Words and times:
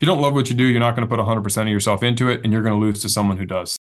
you 0.00 0.06
don't 0.06 0.20
love 0.22 0.32
what 0.32 0.48
you 0.48 0.56
do, 0.56 0.64
you're 0.64 0.80
not 0.80 0.96
going 0.96 1.06
to 1.06 1.14
put 1.14 1.22
100% 1.22 1.62
of 1.62 1.68
yourself 1.68 2.02
into 2.02 2.30
it, 2.30 2.40
and 2.42 2.52
you're 2.52 2.62
going 2.62 2.74
to 2.74 2.80
lose 2.80 3.02
to 3.02 3.08
someone 3.10 3.36
who 3.36 3.44
does. 3.44 3.76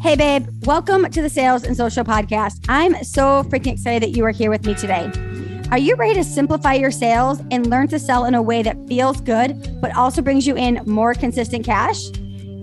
Hey, 0.00 0.16
babe, 0.16 0.46
welcome 0.62 1.10
to 1.10 1.20
the 1.20 1.28
Sales 1.28 1.64
and 1.64 1.76
Social 1.76 2.02
Podcast. 2.02 2.64
I'm 2.68 2.94
so 3.04 3.42
freaking 3.44 3.72
excited 3.72 4.02
that 4.02 4.16
you 4.16 4.24
are 4.24 4.30
here 4.30 4.50
with 4.50 4.64
me 4.64 4.74
today. 4.74 5.10
Are 5.70 5.76
you 5.76 5.96
ready 5.96 6.14
to 6.14 6.24
simplify 6.24 6.74
your 6.74 6.90
sales 6.90 7.42
and 7.50 7.68
learn 7.68 7.88
to 7.88 7.98
sell 7.98 8.24
in 8.24 8.34
a 8.34 8.40
way 8.40 8.62
that 8.62 8.76
feels 8.88 9.20
good, 9.20 9.78
but 9.82 9.94
also 9.94 10.22
brings 10.22 10.46
you 10.46 10.56
in 10.56 10.80
more 10.86 11.12
consistent 11.12 11.66
cash? 11.66 12.08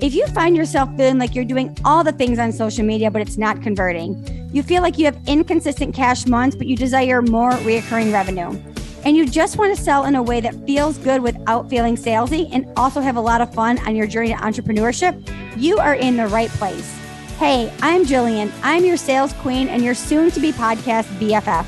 If 0.01 0.15
you 0.15 0.25
find 0.27 0.57
yourself 0.57 0.89
feeling 0.97 1.19
like 1.19 1.35
you're 1.35 1.45
doing 1.45 1.77
all 1.85 2.03
the 2.03 2.13
things 2.13 2.39
on 2.39 2.51
social 2.51 2.83
media, 2.83 3.11
but 3.11 3.21
it's 3.21 3.37
not 3.37 3.61
converting, 3.61 4.49
you 4.53 4.63
feel 4.63 4.81
like 4.81 4.97
you 4.97 5.05
have 5.05 5.19
inconsistent 5.27 5.93
cash 5.93 6.25
months, 6.25 6.55
but 6.55 6.65
you 6.65 6.75
desire 6.75 7.21
more 7.21 7.51
reoccurring 7.51 8.11
revenue, 8.11 8.59
and 9.05 9.17
you 9.17 9.27
just 9.27 9.57
want 9.57 9.75
to 9.75 9.81
sell 9.81 10.05
in 10.05 10.15
a 10.15 10.23
way 10.23 10.39
that 10.41 10.55
feels 10.65 10.97
good 10.99 11.21
without 11.21 11.69
feeling 11.69 11.95
salesy 11.95 12.49
and 12.51 12.65
also 12.77 13.01
have 13.01 13.17
a 13.17 13.21
lot 13.21 13.41
of 13.41 13.53
fun 13.53 13.77
on 13.87 13.95
your 13.95 14.07
journey 14.07 14.29
to 14.29 14.35
entrepreneurship, 14.35 15.21
you 15.57 15.77
are 15.77 15.95
in 15.95 16.15
the 16.15 16.27
right 16.27 16.49
place. 16.51 16.97
Hey, 17.37 17.73
I'm 17.81 18.05
Jillian. 18.05 18.51
I'm 18.61 18.85
your 18.85 18.97
sales 18.97 19.33
queen 19.33 19.67
and 19.67 19.83
your 19.83 19.95
soon 19.95 20.31
to 20.31 20.39
be 20.39 20.51
podcast 20.51 21.05
BFF. 21.19 21.65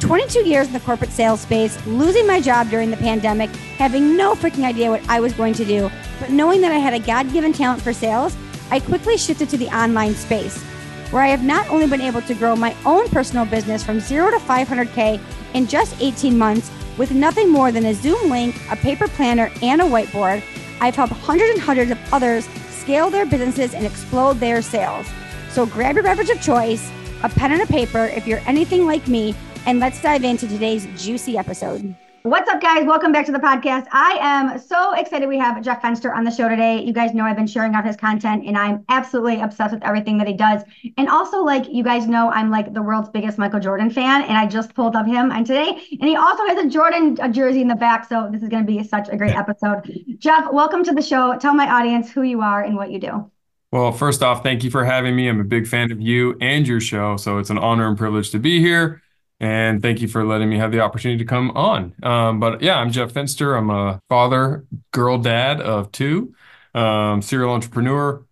22 0.00 0.46
years 0.46 0.68
in 0.68 0.72
the 0.72 0.80
corporate 0.80 1.10
sales 1.10 1.40
space, 1.40 1.84
losing 1.84 2.26
my 2.26 2.40
job 2.40 2.70
during 2.70 2.90
the 2.90 2.96
pandemic, 2.96 3.50
having 3.50 4.16
no 4.16 4.34
freaking 4.34 4.64
idea 4.64 4.90
what 4.90 5.06
I 5.08 5.18
was 5.18 5.32
going 5.32 5.54
to 5.54 5.64
do, 5.64 5.90
but 6.20 6.30
knowing 6.30 6.60
that 6.60 6.70
I 6.70 6.78
had 6.78 6.94
a 6.94 7.00
God 7.00 7.32
given 7.32 7.52
talent 7.52 7.82
for 7.82 7.92
sales, 7.92 8.36
I 8.70 8.78
quickly 8.78 9.16
shifted 9.16 9.48
to 9.48 9.56
the 9.56 9.66
online 9.76 10.14
space, 10.14 10.62
where 11.10 11.22
I 11.22 11.28
have 11.28 11.42
not 11.42 11.68
only 11.68 11.88
been 11.88 12.00
able 12.00 12.22
to 12.22 12.34
grow 12.34 12.54
my 12.54 12.76
own 12.86 13.08
personal 13.08 13.44
business 13.44 13.82
from 13.82 13.98
zero 13.98 14.30
to 14.30 14.36
500K 14.36 15.20
in 15.54 15.66
just 15.66 16.00
18 16.00 16.36
months 16.36 16.70
with 16.96 17.12
nothing 17.12 17.50
more 17.50 17.70
than 17.72 17.86
a 17.86 17.94
Zoom 17.94 18.30
link, 18.30 18.56
a 18.70 18.76
paper 18.76 19.08
planner, 19.08 19.50
and 19.62 19.80
a 19.80 19.84
whiteboard. 19.84 20.42
I've 20.80 20.96
helped 20.96 21.12
hundreds 21.12 21.50
and 21.52 21.60
hundreds 21.60 21.90
of 21.90 21.98
others 22.12 22.48
scale 22.70 23.10
their 23.10 23.26
businesses 23.26 23.74
and 23.74 23.86
explode 23.86 24.40
their 24.40 24.62
sales. 24.62 25.06
So 25.50 25.66
grab 25.66 25.96
your 25.96 26.04
beverage 26.04 26.30
of 26.30 26.40
choice, 26.40 26.90
a 27.22 27.28
pen 27.28 27.52
and 27.52 27.62
a 27.62 27.66
paper 27.66 28.06
if 28.06 28.26
you're 28.26 28.42
anything 28.46 28.86
like 28.86 29.08
me 29.08 29.34
and 29.66 29.80
let's 29.80 30.00
dive 30.00 30.24
into 30.24 30.48
today's 30.48 30.86
juicy 30.96 31.36
episode. 31.36 31.94
What's 32.28 32.50
up, 32.50 32.60
guys? 32.60 32.84
Welcome 32.84 33.10
back 33.10 33.24
to 33.24 33.32
the 33.32 33.38
podcast. 33.38 33.86
I 33.90 34.18
am 34.20 34.58
so 34.58 34.92
excited 34.92 35.30
we 35.30 35.38
have 35.38 35.62
Jeff 35.62 35.80
Fenster 35.80 36.14
on 36.14 36.24
the 36.24 36.30
show 36.30 36.46
today. 36.46 36.78
You 36.78 36.92
guys 36.92 37.14
know 37.14 37.24
I've 37.24 37.36
been 37.36 37.46
sharing 37.46 37.74
out 37.74 37.86
his 37.86 37.96
content 37.96 38.44
and 38.46 38.54
I'm 38.54 38.84
absolutely 38.90 39.40
obsessed 39.40 39.72
with 39.72 39.82
everything 39.82 40.18
that 40.18 40.26
he 40.26 40.34
does. 40.34 40.62
And 40.98 41.08
also, 41.08 41.42
like 41.42 41.66
you 41.70 41.82
guys 41.82 42.06
know, 42.06 42.30
I'm 42.30 42.50
like 42.50 42.74
the 42.74 42.82
world's 42.82 43.08
biggest 43.08 43.38
Michael 43.38 43.60
Jordan 43.60 43.88
fan, 43.88 44.24
and 44.24 44.36
I 44.36 44.44
just 44.44 44.74
pulled 44.74 44.94
up 44.94 45.06
him 45.06 45.32
and 45.32 45.46
today. 45.46 45.82
And 45.92 46.06
he 46.06 46.16
also 46.16 46.44
has 46.48 46.58
a 46.58 46.68
Jordan 46.68 47.16
a 47.22 47.30
jersey 47.30 47.62
in 47.62 47.68
the 47.68 47.74
back. 47.74 48.06
So 48.06 48.28
this 48.30 48.42
is 48.42 48.50
going 48.50 48.66
to 48.66 48.70
be 48.70 48.84
such 48.84 49.08
a 49.08 49.16
great 49.16 49.34
episode. 49.34 49.90
Jeff, 50.18 50.52
welcome 50.52 50.84
to 50.84 50.92
the 50.92 51.00
show. 51.00 51.38
Tell 51.38 51.54
my 51.54 51.70
audience 51.70 52.10
who 52.10 52.20
you 52.20 52.42
are 52.42 52.62
and 52.62 52.76
what 52.76 52.90
you 52.90 53.00
do. 53.00 53.30
Well, 53.72 53.90
first 53.90 54.22
off, 54.22 54.42
thank 54.42 54.62
you 54.62 54.70
for 54.70 54.84
having 54.84 55.16
me. 55.16 55.28
I'm 55.28 55.40
a 55.40 55.44
big 55.44 55.66
fan 55.66 55.90
of 55.90 55.98
you 56.02 56.36
and 56.42 56.68
your 56.68 56.82
show. 56.82 57.16
So 57.16 57.38
it's 57.38 57.48
an 57.48 57.56
honor 57.56 57.88
and 57.88 57.96
privilege 57.96 58.32
to 58.32 58.38
be 58.38 58.60
here. 58.60 59.00
And 59.40 59.80
thank 59.80 60.00
you 60.00 60.08
for 60.08 60.24
letting 60.24 60.50
me 60.50 60.58
have 60.58 60.72
the 60.72 60.80
opportunity 60.80 61.18
to 61.18 61.24
come 61.24 61.52
on. 61.52 61.94
Um, 62.02 62.40
but 62.40 62.60
yeah, 62.60 62.76
I'm 62.76 62.90
Jeff 62.90 63.12
Fenster. 63.12 63.56
I'm 63.56 63.70
a 63.70 64.00
father, 64.08 64.64
girl 64.92 65.18
dad 65.18 65.60
of 65.60 65.92
two, 65.92 66.34
um, 66.74 67.22
serial 67.22 67.52
entrepreneur. 67.52 68.24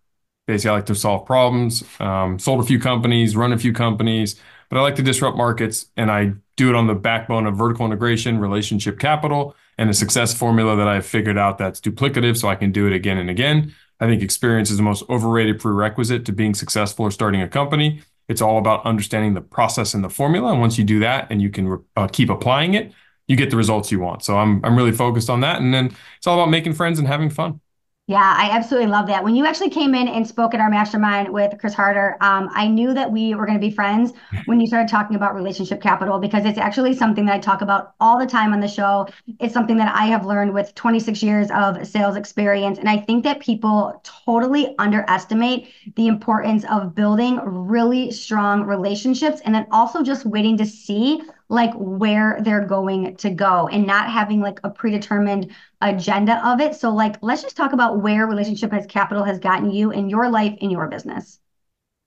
Basically, 0.47 0.71
I 0.71 0.75
like 0.75 0.87
to 0.87 0.95
solve 0.95 1.27
problems. 1.27 1.84
Um, 2.01 2.39
sold 2.39 2.61
a 2.61 2.67
few 2.67 2.81
companies, 2.81 3.37
run 3.37 3.53
a 3.53 3.59
few 3.59 3.73
companies, 3.73 4.41
but 4.69 4.79
I 4.79 4.83
like 4.83 4.97
to 4.97 5.03
disrupt 5.03 5.37
markets. 5.37 5.87
And 5.97 6.11
I 6.11 6.33
do 6.57 6.69
it 6.69 6.75
on 6.75 6.87
the 6.87 6.95
backbone 6.95 7.47
of 7.47 7.57
vertical 7.57 7.87
integration, 7.87 8.39
relationship 8.39 8.99
capital, 8.99 9.55
and 9.79 9.91
a 9.91 9.95
success 9.95 10.34
formula 10.34 10.77
that 10.77 10.89
I've 10.89 11.07
figured 11.07 11.39
out 11.39 11.59
that's 11.59 11.81
duplicative 11.81 12.37
so 12.37 12.49
I 12.49 12.57
can 12.57 12.73
do 12.73 12.87
it 12.87 12.93
again 12.93 13.19
and 13.19 13.31
again. 13.31 13.75
I 14.01 14.07
think 14.07 14.23
experience 14.23 14.71
is 14.71 14.77
the 14.77 14.83
most 14.83 15.05
overrated 15.09 15.61
prerequisite 15.61 16.25
to 16.27 16.33
being 16.33 16.55
successful 16.55 17.05
or 17.05 17.11
starting 17.11 17.43
a 17.43 17.49
company. 17.49 18.03
It's 18.28 18.41
all 18.41 18.59
about 18.59 18.84
understanding 18.84 19.34
the 19.34 19.41
process 19.41 19.94
and 19.94 20.03
the 20.03 20.10
formula. 20.10 20.53
And 20.53 20.60
once 20.60 20.78
you 20.78 20.84
do 20.84 21.00
that 21.00 21.28
and 21.31 21.41
you 21.41 21.50
can 21.50 21.82
uh, 21.97 22.09
keep 22.09 22.28
applying 22.31 22.75
it, 22.75 22.92
you 23.28 23.37
get 23.37 23.50
the 23.50 23.56
results 23.56 23.91
you 23.91 24.00
want. 24.00 24.22
So 24.22 24.37
I'm 24.38 24.64
I'm 24.64 24.76
really 24.76 24.92
focused 24.92 25.31
on 25.31 25.41
that. 25.41 25.60
And 25.60 25.72
then 25.72 25.94
it's 26.16 26.26
all 26.26 26.38
about 26.38 26.50
making 26.50 26.75
friends 26.75 26.98
and 26.98 27.09
having 27.09 27.31
fun. 27.31 27.60
Yeah, 28.09 28.34
I 28.37 28.50
absolutely 28.53 28.89
love 28.89 29.09
that. 29.09 29.25
When 29.25 29.34
you 29.34 29.47
actually 29.47 29.71
came 29.71 29.93
in 29.93 30.06
and 30.06 30.25
spoke 30.25 30.55
at 30.55 30.61
our 30.61 30.71
mastermind 30.71 31.28
with 31.28 31.59
Chris 31.59 31.75
Harder, 31.75 32.17
um, 32.21 32.49
I 32.53 32.69
knew 32.69 32.94
that 32.94 33.11
we 33.11 33.34
were 33.34 33.47
going 33.47 33.59
to 33.59 33.67
be 33.67 33.72
friends 33.75 34.12
when 34.44 34.61
you 34.61 34.69
started 34.69 34.89
talking 34.89 35.17
about 35.17 35.34
relationship 35.34 35.83
capital 35.83 36.21
because 36.21 36.44
it's 36.44 36.56
actually 36.56 36.94
something 36.94 37.27
that 37.27 37.34
I 37.34 37.39
talk 37.41 37.62
about 37.62 37.94
all 37.99 38.17
the 38.17 38.27
time 38.27 38.53
on 38.53 38.61
the 38.61 38.69
show. 38.69 39.09
It's 39.41 39.53
something 39.53 39.77
that 39.78 39.93
I 39.93 40.05
have 40.05 40.25
learned 40.25 40.55
with 40.55 40.72
26 40.77 41.21
years 41.21 41.50
of 41.50 41.84
sales 41.84 42.15
experience. 42.15 42.78
And 42.78 42.89
I 42.89 42.99
think 42.99 43.25
that 43.25 43.41
people 43.41 44.00
totally 44.05 44.77
underestimate 44.78 45.73
the 45.97 46.06
importance 46.06 46.65
of 46.71 46.94
building 46.94 47.41
really 47.44 48.12
strong 48.12 48.62
relationships 48.62 49.41
and 49.44 49.53
then 49.53 49.67
also 49.73 50.05
just 50.05 50.25
waiting 50.25 50.56
to 50.59 50.65
see 50.65 51.23
like 51.49 51.73
where 51.75 52.39
they're 52.43 52.65
going 52.65 53.17
to 53.17 53.31
go 53.31 53.69
and 53.69 53.87
not 53.87 54.11
having 54.11 54.41
like 54.41 54.59
a 54.65 54.71
predetermined 54.71 55.53
agenda 55.81 56.45
of 56.47 56.61
it. 56.61 56.75
So 56.75 56.91
like 56.91 57.17
let's 57.23 57.43
just 57.43 57.57
talk 57.57 57.73
about 57.73 58.01
where 58.01 58.27
relationship 58.27 58.73
as 58.73 58.87
capital 58.87 59.25
has 59.25 59.39
gotten 59.39 59.71
you 59.71 59.91
in 59.93 60.11
your 60.11 60.29
life 60.29 60.56
in 60.61 60.71
your 60.71 60.89
business. 60.89 61.39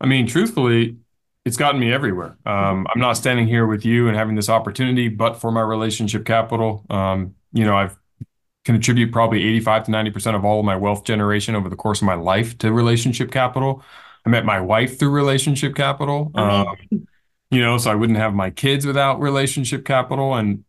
I 0.02 0.08
mean, 0.08 0.28
truthfully, 0.28 0.98
it's 1.46 1.58
gotten 1.58 1.80
me 1.80 1.92
everywhere. 1.92 2.38
Um, 2.46 2.86
I'm 2.94 3.02
not 3.02 3.14
standing 3.14 3.48
here 3.48 3.66
with 3.66 3.86
you 3.86 4.08
and 4.08 4.16
having 4.16 4.36
this 4.36 4.50
opportunity, 4.50 5.08
but 5.08 5.36
for 5.36 5.52
my 5.52 5.62
relationship 5.62 6.26
capital. 6.26 6.86
Um, 6.90 7.36
you 7.54 7.66
know, 7.66 7.76
I've 7.76 7.98
can 8.66 8.76
attribute 8.76 9.12
probably 9.12 9.44
85 9.44 9.86
to 9.86 9.92
90% 9.92 10.36
of 10.36 10.46
all 10.46 10.60
of 10.60 10.66
my 10.66 10.76
wealth 10.76 11.04
generation 11.04 11.56
over 11.56 11.70
the 11.70 11.76
course 11.76 12.02
of 12.02 12.06
my 12.06 12.14
life 12.14 12.58
to 12.60 12.72
relationship 12.72 13.32
capital. 13.32 13.84
I 14.26 14.30
met 14.30 14.46
my 14.46 14.60
wife 14.60 15.00
through 15.00 15.10
relationship 15.10 15.76
capital. 15.76 16.32
Um, 16.36 16.68
you 17.52 17.62
know, 17.62 17.78
so 17.78 17.92
I 17.92 17.96
wouldn't 17.96 18.18
have 18.18 18.34
my 18.34 18.50
kids 18.50 18.86
without 18.86 19.20
relationship 19.20 19.86
capital. 19.86 20.36
And 20.36 20.64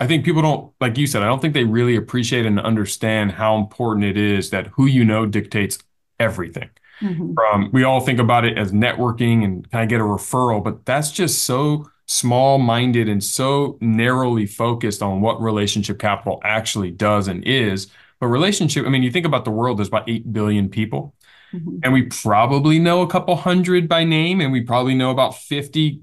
I 0.00 0.06
think 0.06 0.24
people 0.24 0.42
don't, 0.42 0.72
like 0.80 0.96
you 0.98 1.06
said, 1.06 1.22
I 1.22 1.26
don't 1.26 1.40
think 1.40 1.54
they 1.54 1.64
really 1.64 1.96
appreciate 1.96 2.46
and 2.46 2.58
understand 2.58 3.32
how 3.32 3.56
important 3.56 4.04
it 4.04 4.16
is 4.16 4.50
that 4.50 4.68
who 4.68 4.86
you 4.86 5.04
know 5.04 5.26
dictates 5.26 5.78
everything. 6.18 6.70
Mm-hmm. 7.00 7.34
From 7.34 7.70
we 7.72 7.84
all 7.84 8.00
think 8.00 8.20
about 8.20 8.44
it 8.44 8.56
as 8.56 8.72
networking 8.72 9.44
and 9.44 9.68
can 9.70 9.80
I 9.80 9.86
get 9.86 10.00
a 10.00 10.04
referral, 10.04 10.62
but 10.62 10.84
that's 10.86 11.10
just 11.10 11.42
so 11.42 11.90
small 12.06 12.58
minded 12.58 13.08
and 13.08 13.22
so 13.22 13.78
narrowly 13.80 14.46
focused 14.46 15.02
on 15.02 15.20
what 15.20 15.40
relationship 15.40 15.98
capital 15.98 16.40
actually 16.44 16.90
does 16.90 17.28
and 17.28 17.42
is. 17.44 17.88
But 18.20 18.28
relationship, 18.28 18.86
I 18.86 18.88
mean, 18.88 19.02
you 19.02 19.10
think 19.10 19.26
about 19.26 19.44
the 19.44 19.50
world, 19.50 19.78
there's 19.78 19.88
about 19.88 20.08
8 20.08 20.32
billion 20.32 20.68
people. 20.68 21.14
Mm-hmm. 21.52 21.78
And 21.82 21.92
we 21.92 22.02
probably 22.02 22.78
know 22.78 23.02
a 23.02 23.08
couple 23.08 23.34
hundred 23.36 23.88
by 23.88 24.04
name, 24.04 24.40
and 24.40 24.52
we 24.52 24.62
probably 24.62 24.94
know 24.94 25.10
about 25.10 25.36
50 25.36 26.00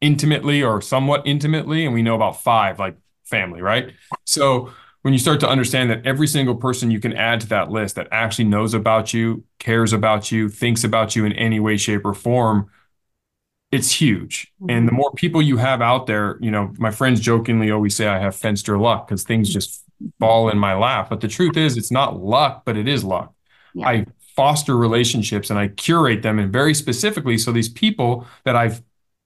intimately 0.00 0.62
or 0.62 0.80
somewhat 0.80 1.22
intimately, 1.26 1.84
and 1.84 1.94
we 1.94 2.02
know 2.02 2.14
about 2.14 2.42
five, 2.42 2.78
like 2.78 2.96
family, 3.24 3.62
right? 3.62 3.92
So 4.24 4.72
when 5.02 5.12
you 5.12 5.18
start 5.18 5.40
to 5.40 5.48
understand 5.48 5.90
that 5.90 6.06
every 6.06 6.26
single 6.26 6.54
person 6.54 6.90
you 6.90 7.00
can 7.00 7.12
add 7.12 7.40
to 7.40 7.48
that 7.48 7.70
list 7.70 7.94
that 7.96 8.08
actually 8.10 8.46
knows 8.46 8.74
about 8.74 9.12
you, 9.12 9.44
cares 9.58 9.92
about 9.92 10.32
you, 10.32 10.48
thinks 10.48 10.84
about 10.84 11.14
you 11.14 11.24
in 11.24 11.32
any 11.32 11.60
way, 11.60 11.76
shape, 11.76 12.04
or 12.04 12.14
form, 12.14 12.70
it's 13.70 13.90
huge. 13.90 14.52
Mm-hmm. 14.62 14.70
And 14.70 14.88
the 14.88 14.92
more 14.92 15.12
people 15.12 15.42
you 15.42 15.56
have 15.56 15.82
out 15.82 16.06
there, 16.06 16.38
you 16.40 16.50
know, 16.50 16.72
my 16.78 16.90
friends 16.90 17.20
jokingly 17.20 17.70
always 17.70 17.96
say 17.96 18.06
I 18.06 18.18
have 18.18 18.36
fenced 18.36 18.66
fenster 18.66 18.80
luck 18.80 19.08
because 19.08 19.24
things 19.24 19.52
just 19.52 19.84
fall 20.20 20.48
in 20.48 20.58
my 20.58 20.74
lap. 20.74 21.10
But 21.10 21.20
the 21.20 21.28
truth 21.28 21.56
is, 21.56 21.76
it's 21.76 21.90
not 21.90 22.20
luck, 22.20 22.62
but 22.64 22.76
it 22.76 22.88
is 22.88 23.04
luck. 23.04 23.34
Yeah. 23.74 23.88
I 23.88 24.06
foster 24.36 24.76
relationships 24.76 25.50
and 25.50 25.58
I 25.58 25.68
curate 25.68 26.22
them 26.22 26.38
and 26.38 26.52
very 26.52 26.74
specifically. 26.74 27.36
So 27.36 27.52
these 27.52 27.68
people 27.68 28.26
that 28.44 28.56
I've 28.56 28.82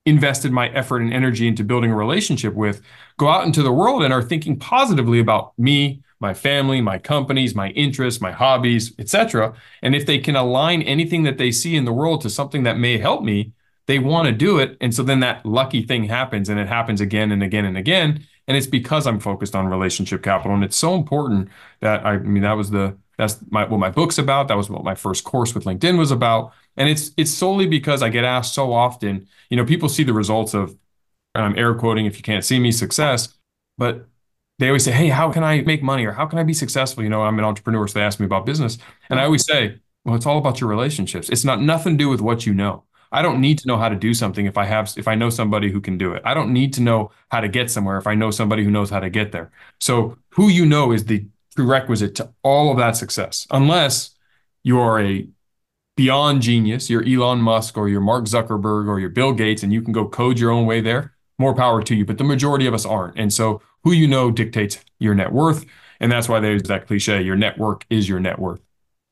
invested 0.09 0.53
my 0.53 0.69
effort 0.71 1.01
and 1.03 1.13
energy 1.13 1.47
into 1.47 1.65
building 1.65 1.91
a 1.91 1.97
relationship 1.97 2.55
with 2.55 2.83
go 3.17 3.29
out 3.29 3.47
into 3.47 3.63
the 3.63 3.73
world 3.73 4.03
and 4.03 4.13
are 4.13 4.23
thinking 4.23 4.59
positively 4.59 5.21
about 5.21 5.57
me 5.59 6.03
my 6.21 6.35
family 6.35 6.81
my 6.81 6.99
companies 6.99 7.55
my 7.55 7.69
interests 7.71 8.21
my 8.21 8.33
hobbies 8.33 8.93
etc 8.99 9.53
and 9.83 9.95
if 9.95 10.07
they 10.07 10.19
can 10.19 10.37
align 10.37 10.83
anything 10.83 11.23
that 11.23 11.39
they 11.39 11.51
see 11.51 11.77
in 11.77 11.85
the 11.85 11.93
world 11.93 12.21
to 12.21 12.31
something 12.31 12.63
that 12.63 12.79
may 12.79 12.99
help 12.99 13.23
me 13.23 13.53
they 13.89 13.99
want 13.99 14.27
to 14.27 14.33
do 14.33 14.59
it. 14.59 14.77
And 14.83 14.95
so 14.95 15.03
then 15.03 15.21
that 15.21 15.45
lucky 15.45 15.83
thing 15.83 16.05
happens 16.05 16.51
and 16.51 16.61
it 16.61 16.69
happens 16.69 17.01
again 17.01 17.33
and 17.33 17.43
again 17.43 17.65
and 17.65 17.77
again. 17.77 18.27
And 18.47 18.57
it's 18.57 18.67
because 18.67 19.07
i'm 19.07 19.19
focused 19.19 19.57
on 19.57 19.67
relationship 19.67 20.23
capital. 20.23 20.55
And 20.55 20.63
it's 20.63 20.77
so 20.77 20.95
important 20.95 21.49
that 21.81 22.07
i, 22.07 22.13
I 22.13 22.19
mean 22.19 22.45
that 22.45 22.53
was 22.53 22.71
the 22.71 22.97
that's 23.19 23.39
my 23.51 23.65
what 23.67 23.79
my 23.79 23.91
book's 23.91 24.19
about 24.19 24.49
that 24.49 24.57
was 24.57 24.71
what 24.71 24.85
my 24.85 24.95
first 24.95 25.25
course 25.25 25.55
with 25.55 25.65
linkedin 25.65 25.99
was 25.99 26.11
about 26.11 26.53
and 26.79 26.89
it's 26.89 27.11
it's 27.17 27.31
solely 27.31 27.67
because 27.67 28.03
I 28.03 28.09
get 28.09 28.25
asked 28.25 28.55
so 28.55 28.73
often, 28.73 29.27
you 29.51 29.57
know, 29.57 29.65
people 29.65 29.89
see 29.89 30.05
the 30.05 30.13
results 30.15 30.55
of, 30.55 30.71
and 31.35 31.45
I'm 31.45 31.59
air 31.59 31.75
quoting 31.75 32.07
if 32.07 32.17
you 32.17 32.23
can't 32.23 32.45
see 32.45 32.59
me, 32.59 32.73
success, 32.73 33.35
but 33.77 34.07
they 34.59 34.69
always 34.69 34.85
say, 34.85 34.93
Hey, 34.93 35.09
how 35.09 35.31
can 35.33 35.43
I 35.45 35.61
make 35.63 35.83
money 35.83 36.07
or 36.07 36.13
how 36.13 36.27
can 36.27 36.39
I 36.39 36.45
be 36.45 36.55
successful? 36.55 37.03
You 37.03 37.11
know, 37.11 37.23
I'm 37.23 37.39
an 37.39 37.45
entrepreneur, 37.45 37.87
so 37.89 37.99
they 37.99 38.05
ask 38.05 38.21
me 38.21 38.27
about 38.27 38.47
business. 38.47 38.79
And 39.11 39.21
I 39.21 39.25
always 39.25 39.45
say, 39.45 39.81
Well, 40.05 40.15
it's 40.15 40.25
all 40.25 40.39
about 40.39 40.61
your 40.61 40.71
relationships. 40.71 41.29
It's 41.29 41.45
not 41.45 41.61
nothing 41.61 41.95
to 41.99 42.05
do 42.05 42.09
with 42.09 42.21
what 42.21 42.47
you 42.47 42.55
know. 42.55 42.85
I 43.11 43.23
don't 43.23 43.41
need 43.41 43.59
to 43.61 43.67
know 43.69 43.77
how 43.77 43.89
to 43.89 43.97
do 43.97 44.15
something 44.15 44.47
if 44.47 44.57
I 44.57 44.65
have 44.67 44.93
if 44.97 45.09
I 45.09 45.17
know 45.17 45.31
somebody 45.31 45.71
who 45.73 45.81
can 45.81 45.99
do 45.99 46.13
it. 46.13 46.23
I 46.25 46.35
don't 46.35 46.53
need 46.53 46.73
to 46.75 46.83
know 46.83 47.11
how 47.31 47.41
to 47.41 47.49
get 47.49 47.71
somewhere 47.71 47.99
if 47.99 48.07
I 48.07 48.15
know 48.15 48.31
somebody 48.31 48.63
who 48.63 48.71
knows 48.71 48.91
how 48.91 49.01
to 49.01 49.11
get 49.11 49.33
there. 49.33 49.51
So 49.81 50.17
who 50.31 50.49
you 50.49 50.65
know 50.65 50.93
is 50.93 51.07
the 51.07 51.27
prerequisite 51.59 52.15
to 52.15 52.33
all 52.45 52.71
of 52.71 52.77
that 52.79 52.97
success. 52.97 53.45
Unless 53.51 54.11
you 54.63 54.79
are 54.79 55.01
a 55.01 55.27
beyond 55.97 56.41
genius, 56.41 56.89
you're 56.89 57.05
Elon 57.05 57.41
Musk 57.41 57.77
or 57.77 57.89
you're 57.89 58.01
Mark 58.01 58.27
Zuckerberg 58.27 58.87
or 58.87 59.01
you're 59.01 59.09
Bill 59.11 59.33
Gates 59.33 59.65
and 59.65 59.73
you 59.73 59.83
can 59.83 59.93
go 59.93 60.07
code 60.07 60.39
your 60.39 60.53
own 60.53 60.67
way 60.67 60.81
there, 60.81 61.15
more 61.37 61.57
power 61.57 61.83
to 61.83 61.97
you. 61.97 62.05
But 62.05 62.17
the 62.17 62.23
majority 62.23 62.67
of 62.67 62.75
us 62.75 62.87
aren't. 62.87 63.19
And 63.19 63.33
so 63.33 63.61
who 63.83 63.91
you 63.91 64.07
know 64.07 64.31
dictates 64.31 64.79
your 65.01 65.17
net 65.17 65.33
worth. 65.33 65.67
And 65.99 66.13
that's 66.13 66.29
why 66.29 66.39
there's 66.39 66.63
that 66.65 66.87
cliche 66.87 67.23
your 67.23 67.35
network 67.35 67.85
is 67.91 68.09
your 68.09 68.21
net 68.21 68.39
worth. 68.39 68.61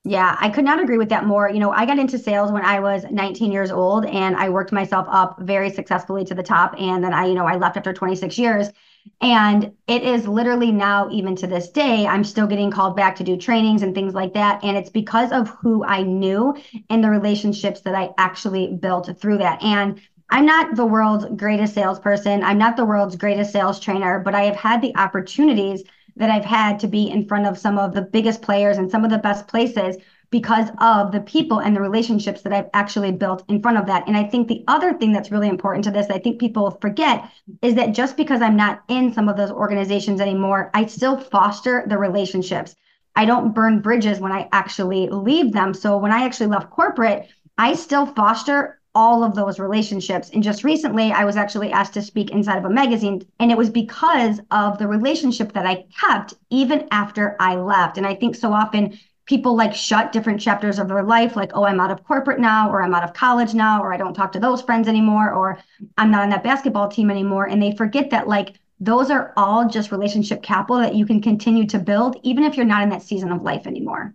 Yeah, 0.05 0.37
I 0.39 0.49
could 0.49 0.65
not 0.65 0.81
agree 0.81 0.99
with 0.99 1.09
that 1.09 1.27
more. 1.27 1.51
You 1.51 1.59
know, 1.59 1.73
I 1.73 1.85
got 1.85 1.99
into 1.99 2.17
sales 2.17 2.53
when 2.53 2.65
I 2.65 2.79
was 2.79 3.05
19 3.11 3.51
years 3.51 3.73
old 3.73 4.07
and 4.07 4.37
I 4.37 4.51
worked 4.51 4.71
myself 4.71 5.09
up 5.11 5.41
very 5.41 5.69
successfully 5.69 6.25
to 6.27 6.35
the 6.37 6.45
top. 6.45 6.77
And 6.79 7.03
then 7.03 7.13
I, 7.13 7.27
you 7.27 7.35
know, 7.35 7.47
I 7.47 7.57
left 7.57 7.77
after 7.77 7.93
26 7.93 8.39
years. 8.39 8.71
And 9.21 9.73
it 9.87 10.03
is 10.03 10.29
literally 10.29 10.73
now, 10.73 11.09
even 11.11 11.37
to 11.37 11.47
this 11.47 11.69
day, 11.69 12.07
I'm 12.07 12.25
still 12.25 12.47
getting 12.47 12.71
called 12.71 12.97
back 12.97 13.17
to 13.17 13.25
do 13.25 13.37
trainings 13.37 13.83
and 13.83 13.95
things 13.95 14.15
like 14.15 14.35
that. 14.35 14.63
And 14.63 14.77
it's 14.77 14.91
because 14.91 15.33
of 15.33 15.49
who 15.49 15.85
I 15.85 16.03
knew 16.03 16.57
and 16.91 17.03
the 17.03 17.11
relationships 17.11 17.81
that 17.83 17.95
I 17.95 18.11
actually 18.19 18.75
built 18.75 19.11
through 19.21 19.39
that. 19.39 19.63
And 19.63 20.01
I'm 20.31 20.45
not 20.45 20.77
the 20.77 20.87
world's 20.87 21.27
greatest 21.37 21.75
salesperson. 21.75 22.43
I'm 22.43 22.59
not 22.59 22.77
the 22.77 22.85
world's 22.85 23.17
greatest 23.17 23.53
sales 23.53 23.79
trainer, 23.79 24.19
but 24.19 24.35
I 24.35 24.43
have 24.43 24.57
had 24.57 24.83
the 24.83 24.97
opportunities 24.97 25.85
that 26.17 26.31
I've 26.31 26.45
had 26.45 26.81
to 26.81 26.89
be 26.89 27.11
in 27.11 27.29
front 27.29 27.47
of 27.47 27.59
some 27.59 27.79
of 27.79 27.95
the 27.95 28.03
biggest 28.03 28.43
players 28.43 28.79
and 28.79 28.91
some 28.91 29.05
of 29.05 29.11
the 29.11 29.19
best 29.19 29.47
places 29.47 29.97
because 30.37 30.69
of 30.83 31.13
the 31.13 31.21
people 31.21 31.61
and 31.61 31.75
the 31.75 31.81
relationships 31.81 32.43
that 32.43 32.53
I've 32.53 32.69
actually 32.75 33.11
built 33.11 33.43
in 33.49 33.63
front 33.63 33.79
of 33.79 33.87
that. 33.87 34.07
And 34.07 34.15
I 34.15 34.25
think 34.25 34.49
the 34.49 34.63
other 34.69 34.93
thing 34.93 35.11
that's 35.11 35.31
really 35.31 35.49
important 35.49 35.83
to 35.87 35.91
this, 35.91 36.11
I 36.11 36.19
think 36.19 36.39
people 36.39 36.73
forget, 36.83 37.31
is 37.63 37.75
that 37.77 37.95
just 37.95 38.19
because 38.19 38.43
I'm 38.43 38.55
not 38.55 38.83
in 38.89 39.15
some 39.15 39.31
of 39.31 39.39
those 39.39 39.51
organizations 39.51 40.21
anymore, 40.21 40.71
I 40.75 40.85
still 40.85 41.17
foster 41.17 41.87
the 41.89 41.97
relationships. 41.97 42.77
I 43.15 43.25
don't 43.25 43.55
burn 43.55 43.81
bridges 43.81 44.21
when 44.21 44.31
I 44.31 44.47
actually 44.53 45.09
leave 45.09 45.55
them. 45.55 45.73
So 45.73 45.97
when 45.97 46.13
I 46.13 46.27
actually 46.27 46.49
left 46.49 46.69
corporate, 46.69 47.29
I 47.57 47.73
still 47.73 48.05
foster 48.05 48.79
all 48.95 49.25
of 49.25 49.35
those 49.35 49.59
relationships. 49.59 50.29
And 50.35 50.43
just 50.43 50.65
recently, 50.65 51.13
I 51.13 51.25
was 51.25 51.39
actually 51.39 51.73
asked 51.73 51.95
to 51.95 52.03
speak 52.03 52.31
inside 52.31 52.59
of 52.59 52.67
a 52.67 52.71
magazine, 52.83 53.27
and 53.41 53.51
it 53.51 53.57
was 53.57 53.71
because 53.71 54.39
of 54.51 54.77
the 54.77 54.87
relationship 54.87 55.55
that 55.55 55.65
I 55.65 55.87
kept 55.99 56.35
even 56.51 56.89
after 56.91 57.37
I 57.41 57.57
left. 57.57 57.97
And 57.97 58.07
I 58.07 58.15
think 58.15 58.37
so 58.37 58.53
often 58.53 58.99
people 59.27 59.57
like 59.57 59.75
shut 59.75 60.13
different 60.13 60.41
chapters 60.41 60.79
of 60.79 60.89
their 60.89 61.03
life, 61.03 61.37
like, 61.37 61.51
oh, 61.55 61.65
I'm 61.65 61.81
out 61.81 61.91
of 61.91 62.05
corporate 62.05 62.41
now, 62.41 62.71
or 62.71 62.83
I'm 62.83 62.95
out 62.95 63.05
of 63.05 63.13
college 63.13 63.55
now, 63.55 63.83
or 63.83 63.93
I 63.93 63.97
don't 63.97 64.15
talk 64.15 64.33
to 64.33 64.41
those 64.41 64.63
friends 64.63 64.89
anymore, 64.89 65.33
or 65.33 65.59
I'm 65.99 66.11
not 66.11 66.23
on 66.23 66.31
that 66.31 66.45
basketball 66.45 66.89
team 66.89 67.11
anymore. 67.11 67.47
And 67.47 67.61
they 67.61 67.77
forget 67.77 68.11
that, 68.11 68.29
like, 68.29 68.55
those 68.79 69.11
are 69.11 69.33
all 69.37 69.69
just 69.69 69.91
relationship 69.91 70.43
capital 70.43 70.79
that 70.79 70.95
you 70.95 71.07
can 71.07 71.21
continue 71.21 71.67
to 71.67 71.79
build, 71.79 72.17
even 72.23 72.45
if 72.45 72.57
you're 72.57 72.67
not 72.67 72.83
in 72.83 72.91
that 72.91 73.03
season 73.03 73.33
of 73.33 73.43
life 73.43 73.67
anymore. 73.67 74.15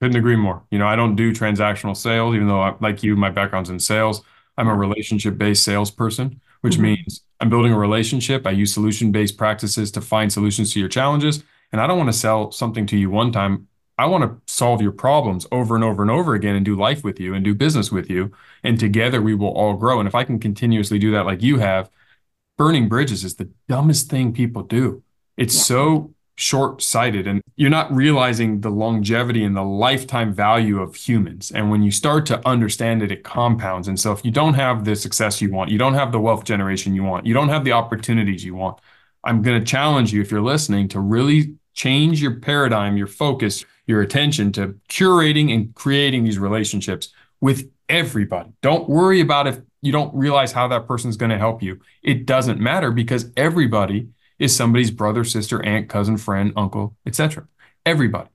Couldn't 0.00 0.16
agree 0.16 0.36
more. 0.36 0.62
You 0.70 0.78
know, 0.78 0.86
I 0.86 0.96
don't 0.96 1.16
do 1.16 1.32
transactional 1.32 1.96
sales, 1.96 2.34
even 2.34 2.48
though, 2.48 2.60
I, 2.60 2.74
like 2.80 3.02
you, 3.02 3.16
my 3.16 3.30
background's 3.30 3.70
in 3.70 3.78
sales. 3.78 4.22
I'm 4.56 4.68
a 4.68 4.74
relationship-based 4.74 5.62
salesperson, 5.62 6.40
which 6.62 6.74
mm-hmm. 6.74 6.82
means 6.82 7.22
I'm 7.40 7.50
building 7.50 7.72
a 7.72 7.78
relationship. 7.78 8.46
I 8.46 8.52
use 8.52 8.72
solution-based 8.72 9.36
practices 9.36 9.90
to 9.92 10.00
find 10.00 10.32
solutions 10.32 10.72
to 10.72 10.80
your 10.80 10.88
challenges, 10.88 11.42
and 11.72 11.80
I 11.80 11.86
don't 11.86 11.98
want 11.98 12.08
to 12.08 12.18
sell 12.18 12.52
something 12.52 12.86
to 12.86 12.96
you 12.96 13.10
one 13.10 13.32
time. 13.32 13.68
I 13.98 14.06
want 14.06 14.24
to 14.24 14.52
solve 14.52 14.82
your 14.82 14.92
problems 14.92 15.46
over 15.50 15.74
and 15.74 15.82
over 15.82 16.02
and 16.02 16.10
over 16.10 16.34
again 16.34 16.54
and 16.54 16.64
do 16.64 16.76
life 16.76 17.02
with 17.02 17.18
you 17.18 17.34
and 17.34 17.44
do 17.44 17.54
business 17.54 17.90
with 17.90 18.10
you. 18.10 18.32
And 18.62 18.78
together 18.78 19.22
we 19.22 19.34
will 19.34 19.48
all 19.48 19.74
grow. 19.74 19.98
And 19.98 20.06
if 20.06 20.14
I 20.14 20.24
can 20.24 20.38
continuously 20.38 20.98
do 20.98 21.10
that 21.12 21.26
like 21.26 21.42
you 21.42 21.58
have, 21.58 21.90
burning 22.58 22.88
bridges 22.88 23.24
is 23.24 23.36
the 23.36 23.50
dumbest 23.68 24.10
thing 24.10 24.32
people 24.32 24.62
do. 24.62 25.02
It's 25.36 25.54
yeah. 25.56 25.62
so 25.62 26.14
short 26.38 26.82
sighted 26.82 27.26
and 27.26 27.40
you're 27.56 27.70
not 27.70 27.90
realizing 27.94 28.60
the 28.60 28.70
longevity 28.70 29.42
and 29.42 29.56
the 29.56 29.62
lifetime 29.62 30.34
value 30.34 30.82
of 30.82 30.94
humans. 30.94 31.50
And 31.50 31.70
when 31.70 31.82
you 31.82 31.90
start 31.90 32.26
to 32.26 32.46
understand 32.46 33.02
it, 33.02 33.10
it 33.10 33.24
compounds. 33.24 33.88
And 33.88 33.98
so 33.98 34.12
if 34.12 34.22
you 34.22 34.30
don't 34.30 34.54
have 34.54 34.84
the 34.84 34.94
success 34.94 35.40
you 35.40 35.50
want, 35.50 35.70
you 35.70 35.78
don't 35.78 35.94
have 35.94 36.12
the 36.12 36.20
wealth 36.20 36.44
generation 36.44 36.94
you 36.94 37.02
want, 37.02 37.24
you 37.24 37.32
don't 37.32 37.48
have 37.48 37.64
the 37.64 37.72
opportunities 37.72 38.44
you 38.44 38.54
want, 38.54 38.78
I'm 39.24 39.42
going 39.42 39.58
to 39.58 39.64
challenge 39.64 40.12
you, 40.12 40.20
if 40.20 40.30
you're 40.30 40.40
listening, 40.42 40.88
to 40.88 41.00
really 41.00 41.56
change 41.74 42.22
your 42.22 42.38
paradigm, 42.38 42.96
your 42.96 43.08
focus, 43.08 43.64
your 43.86 44.02
attention 44.02 44.52
to 44.52 44.78
curating 44.88 45.54
and 45.54 45.74
creating 45.74 46.24
these 46.24 46.38
relationships 46.38 47.12
with 47.40 47.70
everybody. 47.88 48.50
Don't 48.62 48.88
worry 48.88 49.20
about 49.20 49.46
if 49.46 49.60
you 49.82 49.92
don't 49.92 50.14
realize 50.14 50.52
how 50.52 50.68
that 50.68 50.86
person's 50.86 51.16
going 51.16 51.30
to 51.30 51.38
help 51.38 51.62
you. 51.62 51.80
It 52.02 52.26
doesn't 52.26 52.60
matter 52.60 52.90
because 52.90 53.30
everybody 53.36 54.08
is 54.38 54.54
somebody's 54.54 54.90
brother, 54.90 55.24
sister, 55.24 55.64
aunt, 55.64 55.88
cousin, 55.88 56.16
friend, 56.16 56.52
uncle, 56.56 56.96
etc. 57.06 57.46
Everybody. 57.84 58.28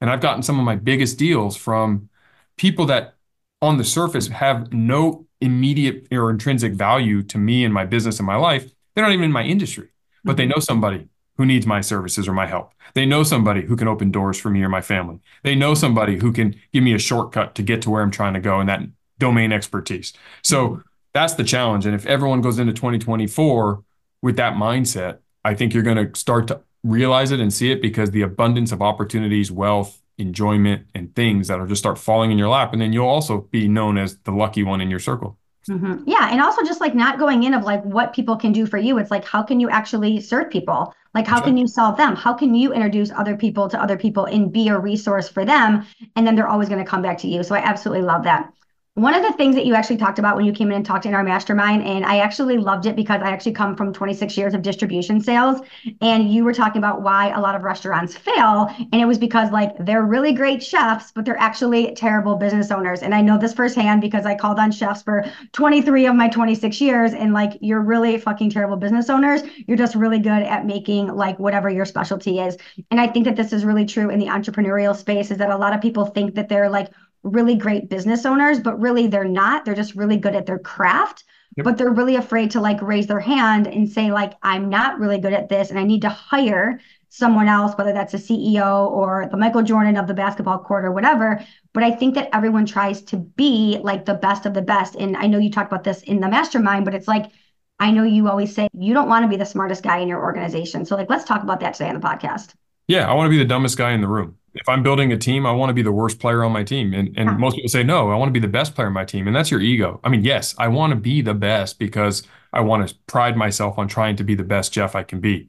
And 0.00 0.10
I've 0.10 0.20
gotten 0.20 0.42
some 0.42 0.58
of 0.58 0.64
my 0.64 0.76
biggest 0.76 1.18
deals 1.18 1.56
from 1.56 2.08
people 2.56 2.86
that 2.86 3.14
on 3.60 3.78
the 3.78 3.84
surface 3.84 4.28
have 4.28 4.72
no 4.72 5.26
immediate 5.40 6.06
or 6.12 6.30
intrinsic 6.30 6.72
value 6.72 7.22
to 7.22 7.38
me 7.38 7.64
and 7.64 7.72
my 7.72 7.84
business 7.84 8.18
and 8.18 8.26
my 8.26 8.36
life. 8.36 8.70
They're 8.94 9.04
not 9.04 9.12
even 9.12 9.24
in 9.24 9.32
my 9.32 9.44
industry, 9.44 9.88
but 10.24 10.36
they 10.36 10.44
mm-hmm. 10.44 10.50
know 10.50 10.60
somebody 10.60 11.08
who 11.38 11.46
needs 11.46 11.66
my 11.66 11.80
services 11.80 12.28
or 12.28 12.32
my 12.34 12.46
help. 12.46 12.74
They 12.94 13.06
know 13.06 13.22
somebody 13.22 13.62
who 13.62 13.76
can 13.76 13.88
open 13.88 14.10
doors 14.10 14.38
for 14.38 14.50
me 14.50 14.62
or 14.62 14.68
my 14.68 14.80
family. 14.80 15.20
They 15.44 15.54
know 15.54 15.72
somebody 15.72 16.18
who 16.18 16.32
can 16.32 16.56
give 16.72 16.82
me 16.82 16.94
a 16.94 16.98
shortcut 16.98 17.54
to 17.54 17.62
get 17.62 17.80
to 17.82 17.90
where 17.90 18.02
I'm 18.02 18.10
trying 18.10 18.34
to 18.34 18.40
go 18.40 18.60
and 18.60 18.68
that 18.68 18.80
domain 19.18 19.52
expertise. 19.52 20.12
So 20.42 20.82
that's 21.14 21.34
the 21.34 21.44
challenge. 21.44 21.86
And 21.86 21.94
if 21.94 22.04
everyone 22.06 22.40
goes 22.40 22.58
into 22.58 22.72
2024 22.72 23.82
with 24.20 24.36
that 24.36 24.54
mindset, 24.54 25.18
I 25.44 25.54
think 25.54 25.72
you're 25.72 25.82
going 25.82 26.12
to 26.12 26.18
start 26.18 26.48
to 26.48 26.60
realize 26.82 27.30
it 27.30 27.40
and 27.40 27.52
see 27.52 27.70
it 27.70 27.80
because 27.80 28.10
the 28.10 28.22
abundance 28.22 28.72
of 28.72 28.82
opportunities, 28.82 29.50
wealth, 29.50 30.02
enjoyment, 30.18 30.86
and 30.94 31.14
things 31.14 31.48
that 31.48 31.58
will 31.58 31.66
just 31.66 31.80
start 31.80 31.98
falling 31.98 32.32
in 32.32 32.38
your 32.38 32.48
lap. 32.48 32.72
And 32.72 32.82
then 32.82 32.92
you'll 32.92 33.06
also 33.06 33.42
be 33.42 33.68
known 33.68 33.96
as 33.96 34.18
the 34.18 34.32
lucky 34.32 34.64
one 34.64 34.80
in 34.80 34.90
your 34.90 34.98
circle. 34.98 35.37
Mm-hmm. 35.68 36.04
Yeah. 36.06 36.30
And 36.30 36.40
also 36.40 36.62
just 36.64 36.80
like 36.80 36.94
not 36.94 37.18
going 37.18 37.42
in 37.42 37.52
of 37.54 37.64
like 37.64 37.84
what 37.84 38.14
people 38.14 38.36
can 38.36 38.52
do 38.52 38.66
for 38.66 38.78
you. 38.78 38.98
It's 38.98 39.10
like, 39.10 39.24
how 39.24 39.42
can 39.42 39.60
you 39.60 39.68
actually 39.68 40.20
serve 40.20 40.50
people? 40.50 40.94
Like, 41.14 41.26
how 41.26 41.40
can 41.40 41.56
you 41.56 41.66
solve 41.66 41.96
them? 41.96 42.14
How 42.14 42.32
can 42.32 42.54
you 42.54 42.72
introduce 42.72 43.10
other 43.10 43.36
people 43.36 43.68
to 43.68 43.82
other 43.82 43.96
people 43.96 44.26
and 44.26 44.52
be 44.52 44.68
a 44.68 44.78
resource 44.78 45.28
for 45.28 45.44
them? 45.44 45.84
And 46.16 46.26
then 46.26 46.36
they're 46.36 46.48
always 46.48 46.68
going 46.68 46.84
to 46.84 46.88
come 46.88 47.02
back 47.02 47.18
to 47.18 47.28
you. 47.28 47.42
So 47.42 47.54
I 47.54 47.58
absolutely 47.58 48.04
love 48.04 48.24
that. 48.24 48.52
One 48.98 49.14
of 49.14 49.22
the 49.22 49.32
things 49.34 49.54
that 49.54 49.64
you 49.64 49.76
actually 49.76 49.98
talked 49.98 50.18
about 50.18 50.34
when 50.34 50.44
you 50.44 50.52
came 50.52 50.72
in 50.72 50.78
and 50.78 50.84
talked 50.84 51.06
in 51.06 51.14
our 51.14 51.22
mastermind, 51.22 51.84
and 51.84 52.04
I 52.04 52.18
actually 52.18 52.58
loved 52.58 52.84
it 52.84 52.96
because 52.96 53.22
I 53.22 53.30
actually 53.30 53.52
come 53.52 53.76
from 53.76 53.92
26 53.92 54.36
years 54.36 54.54
of 54.54 54.62
distribution 54.62 55.20
sales. 55.20 55.60
And 56.00 56.32
you 56.32 56.42
were 56.42 56.52
talking 56.52 56.80
about 56.80 57.00
why 57.02 57.28
a 57.30 57.40
lot 57.40 57.54
of 57.54 57.62
restaurants 57.62 58.16
fail. 58.16 58.74
And 58.92 59.00
it 59.00 59.04
was 59.04 59.16
because, 59.16 59.52
like, 59.52 59.70
they're 59.78 60.02
really 60.02 60.32
great 60.32 60.64
chefs, 60.64 61.12
but 61.12 61.24
they're 61.24 61.38
actually 61.38 61.94
terrible 61.94 62.34
business 62.34 62.72
owners. 62.72 63.02
And 63.02 63.14
I 63.14 63.20
know 63.20 63.38
this 63.38 63.54
firsthand 63.54 64.00
because 64.00 64.26
I 64.26 64.34
called 64.34 64.58
on 64.58 64.72
chefs 64.72 65.02
for 65.02 65.24
23 65.52 66.06
of 66.06 66.16
my 66.16 66.28
26 66.28 66.80
years. 66.80 67.14
And, 67.14 67.32
like, 67.32 67.56
you're 67.60 67.82
really 67.82 68.18
fucking 68.18 68.50
terrible 68.50 68.76
business 68.76 69.08
owners. 69.08 69.42
You're 69.68 69.76
just 69.76 69.94
really 69.94 70.18
good 70.18 70.42
at 70.42 70.66
making, 70.66 71.14
like, 71.14 71.38
whatever 71.38 71.70
your 71.70 71.84
specialty 71.84 72.40
is. 72.40 72.56
And 72.90 73.00
I 73.00 73.06
think 73.06 73.26
that 73.26 73.36
this 73.36 73.52
is 73.52 73.64
really 73.64 73.86
true 73.86 74.10
in 74.10 74.18
the 74.18 74.26
entrepreneurial 74.26 74.96
space 74.96 75.30
is 75.30 75.38
that 75.38 75.50
a 75.50 75.56
lot 75.56 75.72
of 75.72 75.80
people 75.80 76.06
think 76.06 76.34
that 76.34 76.48
they're 76.48 76.68
like, 76.68 76.88
really 77.22 77.54
great 77.54 77.88
business 77.88 78.24
owners, 78.24 78.60
but 78.60 78.80
really 78.80 79.06
they're 79.06 79.24
not. 79.24 79.64
They're 79.64 79.74
just 79.74 79.94
really 79.94 80.16
good 80.16 80.34
at 80.34 80.46
their 80.46 80.58
craft. 80.58 81.24
Yep. 81.56 81.64
But 81.64 81.78
they're 81.78 81.90
really 81.90 82.16
afraid 82.16 82.52
to 82.52 82.60
like 82.60 82.80
raise 82.82 83.06
their 83.06 83.20
hand 83.20 83.66
and 83.66 83.90
say, 83.90 84.12
like, 84.12 84.34
I'm 84.42 84.68
not 84.68 85.00
really 85.00 85.18
good 85.18 85.32
at 85.32 85.48
this 85.48 85.70
and 85.70 85.78
I 85.78 85.84
need 85.84 86.02
to 86.02 86.08
hire 86.08 86.78
someone 87.08 87.48
else, 87.48 87.76
whether 87.76 87.92
that's 87.92 88.14
a 88.14 88.18
CEO 88.18 88.90
or 88.90 89.28
the 89.30 89.36
Michael 89.36 89.62
Jordan 89.62 89.96
of 89.96 90.06
the 90.06 90.14
basketball 90.14 90.58
court 90.58 90.84
or 90.84 90.92
whatever. 90.92 91.42
But 91.72 91.82
I 91.82 91.90
think 91.90 92.14
that 92.14 92.28
everyone 92.34 92.66
tries 92.66 93.02
to 93.02 93.16
be 93.16 93.78
like 93.82 94.04
the 94.04 94.14
best 94.14 94.46
of 94.46 94.54
the 94.54 94.62
best. 94.62 94.94
And 94.94 95.16
I 95.16 95.26
know 95.26 95.38
you 95.38 95.50
talked 95.50 95.72
about 95.72 95.84
this 95.84 96.02
in 96.02 96.20
the 96.20 96.28
mastermind, 96.28 96.84
but 96.84 96.94
it's 96.94 97.08
like, 97.08 97.32
I 97.80 97.90
know 97.92 98.02
you 98.02 98.28
always 98.28 98.54
say 98.54 98.68
you 98.72 98.92
don't 98.92 99.08
want 99.08 99.24
to 99.24 99.28
be 99.28 99.36
the 99.36 99.46
smartest 99.46 99.82
guy 99.82 99.98
in 99.98 100.08
your 100.08 100.22
organization. 100.22 100.84
So, 100.84 100.96
like, 100.96 101.08
let's 101.08 101.24
talk 101.24 101.42
about 101.42 101.60
that 101.60 101.74
today 101.74 101.88
on 101.88 101.94
the 101.94 102.06
podcast. 102.06 102.54
Yeah, 102.88 103.08
I 103.08 103.14
want 103.14 103.26
to 103.26 103.30
be 103.30 103.38
the 103.38 103.44
dumbest 103.44 103.78
guy 103.78 103.92
in 103.92 104.00
the 104.00 104.08
room 104.08 104.38
if 104.54 104.68
I'm 104.68 104.82
building 104.82 105.12
a 105.12 105.16
team, 105.16 105.46
I 105.46 105.52
want 105.52 105.70
to 105.70 105.74
be 105.74 105.82
the 105.82 105.92
worst 105.92 106.18
player 106.18 106.42
on 106.42 106.52
my 106.52 106.64
team. 106.64 106.92
And 106.92 107.16
and 107.16 107.38
most 107.38 107.56
people 107.56 107.68
say, 107.68 107.82
no, 107.82 108.10
I 108.10 108.16
want 108.16 108.28
to 108.28 108.32
be 108.32 108.40
the 108.40 108.48
best 108.48 108.74
player 108.74 108.88
on 108.88 108.92
my 108.92 109.04
team. 109.04 109.26
And 109.26 109.34
that's 109.34 109.50
your 109.50 109.60
ego. 109.60 110.00
I 110.02 110.08
mean, 110.08 110.24
yes, 110.24 110.54
I 110.58 110.68
want 110.68 110.90
to 110.90 110.96
be 110.96 111.22
the 111.22 111.34
best 111.34 111.78
because 111.78 112.22
I 112.52 112.60
want 112.60 112.88
to 112.88 112.94
pride 113.06 113.36
myself 113.36 113.78
on 113.78 113.88
trying 113.88 114.16
to 114.16 114.24
be 114.24 114.34
the 114.34 114.44
best 114.44 114.72
Jeff 114.72 114.94
I 114.94 115.02
can 115.02 115.20
be. 115.20 115.48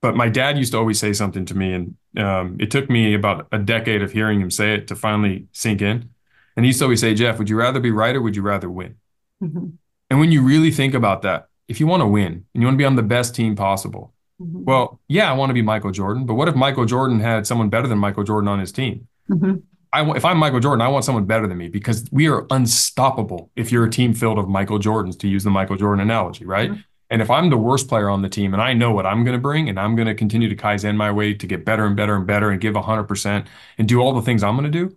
But 0.00 0.16
my 0.16 0.28
dad 0.28 0.56
used 0.56 0.72
to 0.72 0.78
always 0.78 0.98
say 0.98 1.12
something 1.12 1.44
to 1.46 1.56
me, 1.56 1.72
and 1.72 1.96
um, 2.24 2.56
it 2.60 2.70
took 2.70 2.88
me 2.88 3.14
about 3.14 3.48
a 3.50 3.58
decade 3.58 4.02
of 4.02 4.12
hearing 4.12 4.40
him 4.40 4.50
say 4.50 4.74
it 4.74 4.88
to 4.88 4.96
finally 4.96 5.46
sink 5.52 5.82
in. 5.82 6.10
And 6.56 6.64
he 6.64 6.68
used 6.68 6.78
to 6.78 6.84
always 6.84 7.00
say, 7.00 7.14
Jeff, 7.14 7.38
would 7.38 7.50
you 7.50 7.56
rather 7.56 7.80
be 7.80 7.90
right 7.90 8.14
or 8.14 8.22
would 8.22 8.36
you 8.36 8.42
rather 8.42 8.70
win? 8.70 8.96
Mm-hmm. 9.42 9.66
And 10.10 10.20
when 10.20 10.32
you 10.32 10.42
really 10.42 10.70
think 10.70 10.94
about 10.94 11.22
that, 11.22 11.48
if 11.68 11.80
you 11.80 11.86
want 11.86 12.00
to 12.00 12.06
win 12.06 12.46
and 12.54 12.62
you 12.62 12.64
want 12.64 12.74
to 12.74 12.78
be 12.78 12.84
on 12.84 12.96
the 12.96 13.02
best 13.02 13.34
team 13.34 13.54
possible, 13.54 14.14
Mm-hmm. 14.40 14.64
Well, 14.64 15.00
yeah, 15.08 15.30
I 15.30 15.34
want 15.34 15.50
to 15.50 15.54
be 15.54 15.62
Michael 15.62 15.90
Jordan, 15.90 16.26
but 16.26 16.34
what 16.34 16.48
if 16.48 16.54
Michael 16.54 16.84
Jordan 16.84 17.20
had 17.20 17.46
someone 17.46 17.68
better 17.68 17.88
than 17.88 17.98
Michael 17.98 18.24
Jordan 18.24 18.48
on 18.48 18.60
his 18.60 18.72
team? 18.72 19.08
Mm-hmm. 19.28 19.56
I 19.92 20.08
if 20.16 20.24
I'm 20.24 20.38
Michael 20.38 20.60
Jordan, 20.60 20.82
I 20.82 20.88
want 20.88 21.04
someone 21.04 21.24
better 21.24 21.46
than 21.46 21.56
me 21.56 21.68
because 21.68 22.06
we 22.12 22.28
are 22.28 22.46
unstoppable 22.50 23.50
if 23.56 23.72
you're 23.72 23.84
a 23.84 23.90
team 23.90 24.14
filled 24.14 24.38
of 24.38 24.48
Michael 24.48 24.78
Jordans, 24.78 25.18
to 25.20 25.28
use 25.28 25.44
the 25.44 25.50
Michael 25.50 25.76
Jordan 25.76 26.00
analogy, 26.02 26.44
right? 26.44 26.70
Mm-hmm. 26.70 26.80
And 27.10 27.22
if 27.22 27.30
I'm 27.30 27.48
the 27.48 27.56
worst 27.56 27.88
player 27.88 28.10
on 28.10 28.20
the 28.20 28.28
team 28.28 28.52
and 28.52 28.62
I 28.62 28.74
know 28.74 28.92
what 28.92 29.06
I'm 29.06 29.24
going 29.24 29.36
to 29.36 29.40
bring 29.40 29.70
and 29.70 29.80
I'm 29.80 29.96
going 29.96 30.08
to 30.08 30.14
continue 30.14 30.48
to 30.48 30.56
Kaizen 30.56 30.94
my 30.94 31.10
way 31.10 31.32
to 31.32 31.46
get 31.46 31.64
better 31.64 31.86
and 31.86 31.96
better 31.96 32.14
and 32.14 32.26
better 32.26 32.50
and 32.50 32.60
give 32.60 32.74
100% 32.74 33.46
and 33.78 33.88
do 33.88 34.00
all 34.00 34.12
the 34.12 34.20
things 34.20 34.42
I'm 34.42 34.56
going 34.56 34.70
to 34.70 34.78
do, 34.86 34.94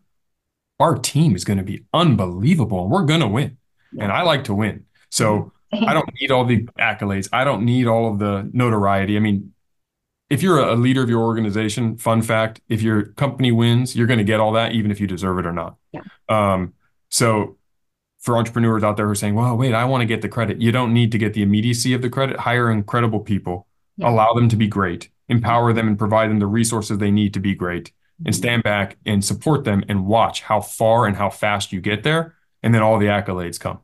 our 0.77 0.95
team 0.95 1.35
is 1.35 1.45
going 1.45 1.57
to 1.57 1.63
be 1.63 1.85
unbelievable 1.93 2.81
and 2.81 2.91
we're 2.91 3.05
going 3.05 3.21
to 3.21 3.29
win. 3.29 3.57
Yeah. 3.93 4.03
And 4.03 4.11
I 4.11 4.23
like 4.23 4.43
to 4.45 4.53
win. 4.53 4.85
So. 5.09 5.53
I 5.73 5.93
don't 5.93 6.09
need 6.19 6.31
all 6.31 6.45
the 6.45 6.63
accolades. 6.79 7.29
I 7.31 7.43
don't 7.43 7.63
need 7.63 7.87
all 7.87 8.11
of 8.11 8.19
the 8.19 8.49
notoriety. 8.53 9.15
I 9.15 9.19
mean, 9.19 9.53
if 10.29 10.41
you're 10.41 10.59
a 10.59 10.75
leader 10.75 11.03
of 11.03 11.09
your 11.09 11.21
organization, 11.21 11.97
fun 11.97 12.21
fact, 12.21 12.61
if 12.69 12.81
your 12.81 13.03
company 13.03 13.51
wins, 13.51 13.95
you're 13.95 14.07
going 14.07 14.17
to 14.17 14.23
get 14.23 14.39
all 14.39 14.53
that, 14.53 14.71
even 14.71 14.91
if 14.91 14.99
you 14.99 15.07
deserve 15.07 15.39
it 15.39 15.45
or 15.45 15.51
not. 15.51 15.75
Yeah. 15.91 16.01
Um, 16.29 16.73
so 17.09 17.57
for 18.19 18.37
entrepreneurs 18.37 18.83
out 18.83 18.97
there 18.97 19.07
who 19.07 19.11
are 19.11 19.15
saying, 19.15 19.35
well, 19.35 19.57
wait, 19.57 19.73
I 19.73 19.83
want 19.85 20.01
to 20.01 20.05
get 20.05 20.21
the 20.21 20.29
credit. 20.29 20.61
You 20.61 20.71
don't 20.71 20.93
need 20.93 21.11
to 21.11 21.17
get 21.17 21.33
the 21.33 21.41
immediacy 21.41 21.93
of 21.93 22.01
the 22.01 22.09
credit. 22.09 22.39
Hire 22.39 22.71
incredible 22.71 23.19
people, 23.19 23.67
yeah. 23.97 24.09
allow 24.09 24.33
them 24.33 24.47
to 24.49 24.55
be 24.55 24.67
great, 24.67 25.09
empower 25.27 25.73
them 25.73 25.87
and 25.87 25.97
provide 25.97 26.29
them 26.29 26.39
the 26.39 26.47
resources 26.47 26.97
they 26.97 27.11
need 27.11 27.33
to 27.33 27.39
be 27.39 27.55
great, 27.55 27.91
and 28.25 28.35
stand 28.35 28.63
back 28.63 28.97
and 29.05 29.25
support 29.25 29.63
them 29.63 29.83
and 29.89 30.05
watch 30.05 30.43
how 30.43 30.61
far 30.61 31.07
and 31.07 31.17
how 31.17 31.29
fast 31.29 31.73
you 31.73 31.81
get 31.81 32.03
there. 32.03 32.35
And 32.63 32.73
then 32.73 32.83
all 32.83 32.99
the 32.99 33.07
accolades 33.07 33.59
come. 33.59 33.79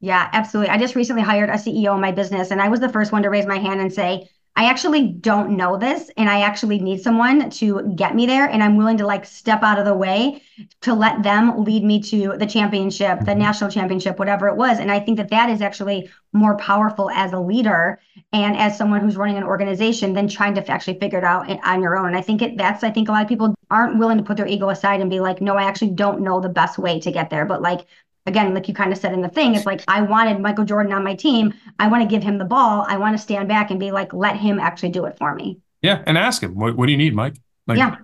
Yeah, 0.00 0.28
absolutely. 0.32 0.70
I 0.70 0.78
just 0.78 0.94
recently 0.94 1.22
hired 1.22 1.50
a 1.50 1.54
CEO 1.54 1.94
in 1.94 2.00
my 2.00 2.12
business, 2.12 2.50
and 2.50 2.62
I 2.62 2.68
was 2.68 2.80
the 2.80 2.88
first 2.88 3.10
one 3.10 3.22
to 3.24 3.30
raise 3.30 3.46
my 3.46 3.58
hand 3.58 3.80
and 3.80 3.92
say, 3.92 4.28
I 4.58 4.64
actually 4.64 5.06
don't 5.06 5.56
know 5.56 5.76
this 5.76 6.10
and 6.16 6.28
I 6.28 6.40
actually 6.40 6.80
need 6.80 7.00
someone 7.00 7.48
to 7.48 7.92
get 7.94 8.16
me 8.16 8.26
there. 8.26 8.46
And 8.46 8.60
I'm 8.60 8.76
willing 8.76 8.96
to 8.96 9.06
like 9.06 9.24
step 9.24 9.62
out 9.62 9.78
of 9.78 9.84
the 9.84 9.94
way 9.94 10.42
to 10.80 10.94
let 10.94 11.22
them 11.22 11.62
lead 11.62 11.84
me 11.84 12.02
to 12.02 12.34
the 12.36 12.44
championship, 12.44 13.20
the 13.20 13.26
mm-hmm. 13.26 13.38
national 13.38 13.70
championship, 13.70 14.18
whatever 14.18 14.48
it 14.48 14.56
was. 14.56 14.80
And 14.80 14.90
I 14.90 14.98
think 14.98 15.18
that 15.18 15.30
that 15.30 15.48
is 15.48 15.62
actually 15.62 16.10
more 16.32 16.56
powerful 16.56 17.08
as 17.08 17.32
a 17.32 17.38
leader 17.38 18.00
and 18.32 18.56
as 18.56 18.76
someone 18.76 19.00
who's 19.00 19.16
running 19.16 19.36
an 19.36 19.44
organization 19.44 20.12
than 20.12 20.26
trying 20.26 20.56
to 20.56 20.68
actually 20.68 20.98
figure 20.98 21.18
it 21.18 21.24
out 21.24 21.48
on 21.64 21.80
your 21.80 21.96
own. 21.96 22.08
And 22.08 22.16
I 22.16 22.20
think 22.20 22.42
it, 22.42 22.58
that's, 22.58 22.82
I 22.82 22.90
think 22.90 23.08
a 23.08 23.12
lot 23.12 23.22
of 23.22 23.28
people 23.28 23.54
aren't 23.70 24.00
willing 24.00 24.18
to 24.18 24.24
put 24.24 24.36
their 24.36 24.48
ego 24.48 24.70
aside 24.70 25.00
and 25.00 25.08
be 25.08 25.20
like, 25.20 25.40
no, 25.40 25.54
I 25.54 25.68
actually 25.68 25.92
don't 25.92 26.22
know 26.22 26.40
the 26.40 26.48
best 26.48 26.78
way 26.78 26.98
to 26.98 27.12
get 27.12 27.30
there. 27.30 27.44
But 27.44 27.62
like, 27.62 27.86
again, 28.28 28.54
like 28.54 28.68
you 28.68 28.74
kind 28.74 28.92
of 28.92 28.98
said 28.98 29.12
in 29.12 29.22
the 29.22 29.28
thing, 29.28 29.54
it's 29.54 29.66
like 29.66 29.82
I 29.88 30.02
wanted 30.02 30.40
Michael 30.40 30.64
Jordan 30.64 30.92
on 30.92 31.02
my 31.02 31.14
team. 31.14 31.54
I 31.78 31.88
want 31.88 32.02
to 32.02 32.08
give 32.08 32.22
him 32.22 32.38
the 32.38 32.44
ball. 32.44 32.84
I 32.88 32.96
want 32.98 33.16
to 33.16 33.22
stand 33.22 33.48
back 33.48 33.70
and 33.70 33.80
be 33.80 33.90
like, 33.90 34.12
let 34.12 34.36
him 34.36 34.60
actually 34.60 34.90
do 34.90 35.06
it 35.06 35.18
for 35.18 35.34
me. 35.34 35.58
Yeah, 35.82 36.02
and 36.06 36.16
ask 36.16 36.42
him, 36.42 36.54
what, 36.54 36.76
what 36.76 36.86
do 36.86 36.92
you 36.92 36.98
need, 36.98 37.14
Mike? 37.14 37.36
Like, 37.66 37.78
yeah. 37.78 37.96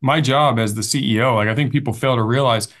My 0.00 0.20
job 0.20 0.58
as 0.58 0.74
the 0.74 0.82
CEO, 0.82 1.34
like 1.34 1.48
I 1.48 1.54
think 1.54 1.72
people 1.72 1.92
fail 1.92 2.16
to 2.16 2.22
realize, 2.22 2.66
if 2.66 2.74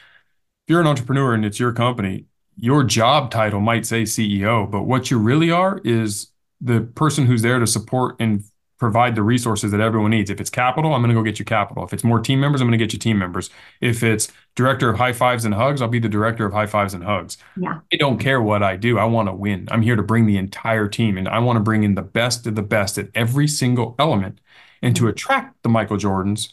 you're 0.68 0.80
an 0.80 0.86
entrepreneur 0.86 1.34
and 1.34 1.44
it's 1.44 1.58
your 1.58 1.72
company, 1.72 2.26
your 2.56 2.84
job 2.84 3.30
title 3.30 3.60
might 3.60 3.86
say 3.86 4.02
CEO, 4.02 4.70
but 4.70 4.82
what 4.82 5.10
you 5.10 5.18
really 5.18 5.50
are 5.50 5.80
is 5.84 6.28
the 6.60 6.80
person 6.80 7.26
who's 7.26 7.42
there 7.42 7.58
to 7.58 7.66
support 7.66 8.16
and 8.20 8.44
provide 8.78 9.14
the 9.14 9.22
resources 9.22 9.70
that 9.72 9.80
everyone 9.80 10.10
needs. 10.10 10.30
If 10.30 10.40
it's 10.40 10.50
capital, 10.50 10.94
I'm 10.94 11.02
going 11.02 11.10
to 11.10 11.14
go 11.14 11.22
get 11.22 11.38
you 11.38 11.44
capital. 11.44 11.84
If 11.84 11.92
it's 11.92 12.04
more 12.04 12.20
team 12.20 12.40
members, 12.40 12.60
I'm 12.60 12.68
going 12.68 12.78
to 12.78 12.84
get 12.84 12.92
you 12.92 12.98
team 12.98 13.18
members. 13.18 13.50
If 13.80 14.02
it's 14.02 14.28
director 14.54 14.88
of 14.88 14.96
high 14.96 15.12
fives 15.12 15.44
and 15.44 15.54
hugs, 15.54 15.82
I'll 15.82 15.88
be 15.88 15.98
the 15.98 16.08
director 16.08 16.46
of 16.46 16.52
high 16.52 16.66
fives 16.66 16.94
and 16.94 17.02
hugs. 17.04 17.38
Yeah. 17.56 17.80
I 17.92 17.96
don't 17.96 18.18
care 18.18 18.40
what 18.40 18.62
I 18.62 18.76
do. 18.76 18.98
I 18.98 19.04
want 19.04 19.28
to 19.28 19.34
win. 19.34 19.68
I'm 19.70 19.82
here 19.82 19.96
to 19.96 20.02
bring 20.02 20.26
the 20.26 20.36
entire 20.36 20.88
team 20.88 21.18
and 21.18 21.28
I 21.28 21.40
want 21.40 21.56
to 21.56 21.60
bring 21.60 21.82
in 21.82 21.94
the 21.94 22.02
best 22.02 22.46
of 22.46 22.54
the 22.54 22.62
best 22.62 22.98
at 22.98 23.08
every 23.14 23.48
single 23.48 23.94
element. 23.98 24.40
And 24.80 24.94
to 24.96 25.08
attract 25.08 25.62
the 25.62 25.68
Michael 25.68 25.96
Jordans, 25.96 26.52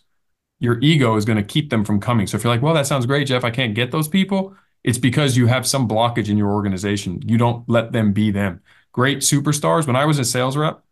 your 0.59 0.79
ego 0.79 1.15
is 1.15 1.25
going 1.25 1.37
to 1.37 1.43
keep 1.43 1.69
them 1.69 1.85
from 1.85 1.99
coming. 1.99 2.27
So 2.27 2.37
if 2.37 2.43
you're 2.43 2.53
like, 2.53 2.61
well, 2.61 2.73
that 2.73 2.87
sounds 2.87 3.05
great, 3.05 3.27
Jeff, 3.27 3.43
I 3.43 3.51
can't 3.51 3.75
get 3.75 3.91
those 3.91 4.07
people, 4.07 4.55
it's 4.83 4.97
because 4.97 5.35
you 5.35 5.47
have 5.47 5.67
some 5.67 5.87
blockage 5.87 6.29
in 6.29 6.37
your 6.37 6.51
organization. 6.51 7.21
You 7.25 7.37
don't 7.37 7.67
let 7.67 7.91
them 7.91 8.13
be 8.13 8.31
them. 8.31 8.61
Great 8.91 9.19
superstars. 9.19 9.87
When 9.87 9.95
I 9.95 10.05
was 10.05 10.19
a 10.19 10.23
sales 10.23 10.55
rep, 10.55 10.84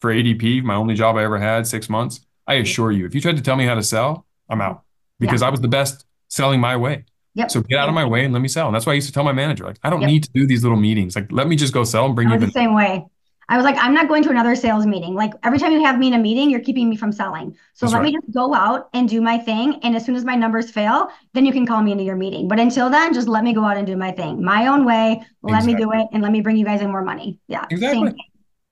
for 0.00 0.12
ADP, 0.12 0.62
my 0.62 0.74
only 0.74 0.94
job 0.94 1.16
I 1.16 1.24
ever 1.24 1.38
had, 1.38 1.66
six 1.66 1.88
months, 1.88 2.20
I 2.46 2.54
assure 2.54 2.92
you, 2.92 3.06
if 3.06 3.14
you 3.14 3.20
tried 3.20 3.36
to 3.36 3.42
tell 3.42 3.56
me 3.56 3.66
how 3.66 3.74
to 3.74 3.82
sell, 3.82 4.26
I'm 4.48 4.60
out 4.60 4.82
because 5.18 5.40
yeah. 5.40 5.48
I 5.48 5.50
was 5.50 5.60
the 5.60 5.68
best 5.68 6.06
selling 6.28 6.60
my 6.60 6.76
way. 6.76 7.04
Yep. 7.34 7.50
So 7.50 7.60
get 7.60 7.78
out 7.78 7.88
of 7.88 7.94
my 7.94 8.04
way 8.04 8.24
and 8.24 8.32
let 8.32 8.40
me 8.40 8.48
sell. 8.48 8.66
And 8.66 8.74
that's 8.74 8.86
why 8.86 8.92
I 8.92 8.94
used 8.94 9.08
to 9.08 9.12
tell 9.12 9.24
my 9.24 9.32
manager, 9.32 9.64
like, 9.64 9.78
I 9.82 9.90
don't 9.90 10.00
yep. 10.00 10.08
need 10.08 10.24
to 10.24 10.30
do 10.32 10.46
these 10.46 10.62
little 10.62 10.78
meetings. 10.78 11.16
Like, 11.16 11.30
let 11.30 11.48
me 11.48 11.56
just 11.56 11.74
go 11.74 11.84
sell 11.84 12.06
and 12.06 12.14
bring 12.14 12.30
you 12.30 12.38
the 12.38 12.50
same 12.50 12.74
way. 12.74 13.04
I 13.48 13.56
was 13.56 13.64
like, 13.64 13.76
I'm 13.78 13.94
not 13.94 14.08
going 14.08 14.24
to 14.24 14.30
another 14.30 14.56
sales 14.56 14.86
meeting. 14.86 15.14
Like 15.14 15.32
every 15.44 15.60
time 15.60 15.70
you 15.70 15.84
have 15.84 16.00
me 16.00 16.08
in 16.08 16.14
a 16.14 16.18
meeting, 16.18 16.50
you're 16.50 16.58
keeping 16.58 16.90
me 16.90 16.96
from 16.96 17.12
selling. 17.12 17.56
So 17.74 17.86
That's 17.86 17.92
let 17.92 18.00
right. 18.00 18.12
me 18.12 18.12
just 18.12 18.34
go 18.34 18.52
out 18.52 18.88
and 18.92 19.08
do 19.08 19.20
my 19.20 19.38
thing. 19.38 19.78
And 19.84 19.94
as 19.94 20.04
soon 20.04 20.16
as 20.16 20.24
my 20.24 20.34
numbers 20.34 20.68
fail, 20.68 21.10
then 21.32 21.46
you 21.46 21.52
can 21.52 21.64
call 21.64 21.80
me 21.80 21.92
into 21.92 22.02
your 22.02 22.16
meeting. 22.16 22.48
But 22.48 22.58
until 22.58 22.90
then, 22.90 23.14
just 23.14 23.28
let 23.28 23.44
me 23.44 23.52
go 23.52 23.62
out 23.62 23.76
and 23.76 23.86
do 23.86 23.96
my 23.96 24.10
thing, 24.10 24.42
my 24.42 24.66
own 24.66 24.84
way. 24.84 25.22
Let 25.42 25.58
exactly. 25.58 25.74
me 25.74 25.80
do 25.80 25.92
it, 25.92 26.08
and 26.12 26.24
let 26.24 26.32
me 26.32 26.40
bring 26.40 26.56
you 26.56 26.64
guys 26.64 26.80
in 26.80 26.90
more 26.90 27.02
money. 27.02 27.38
Yeah, 27.46 27.66
exactly 27.70 28.16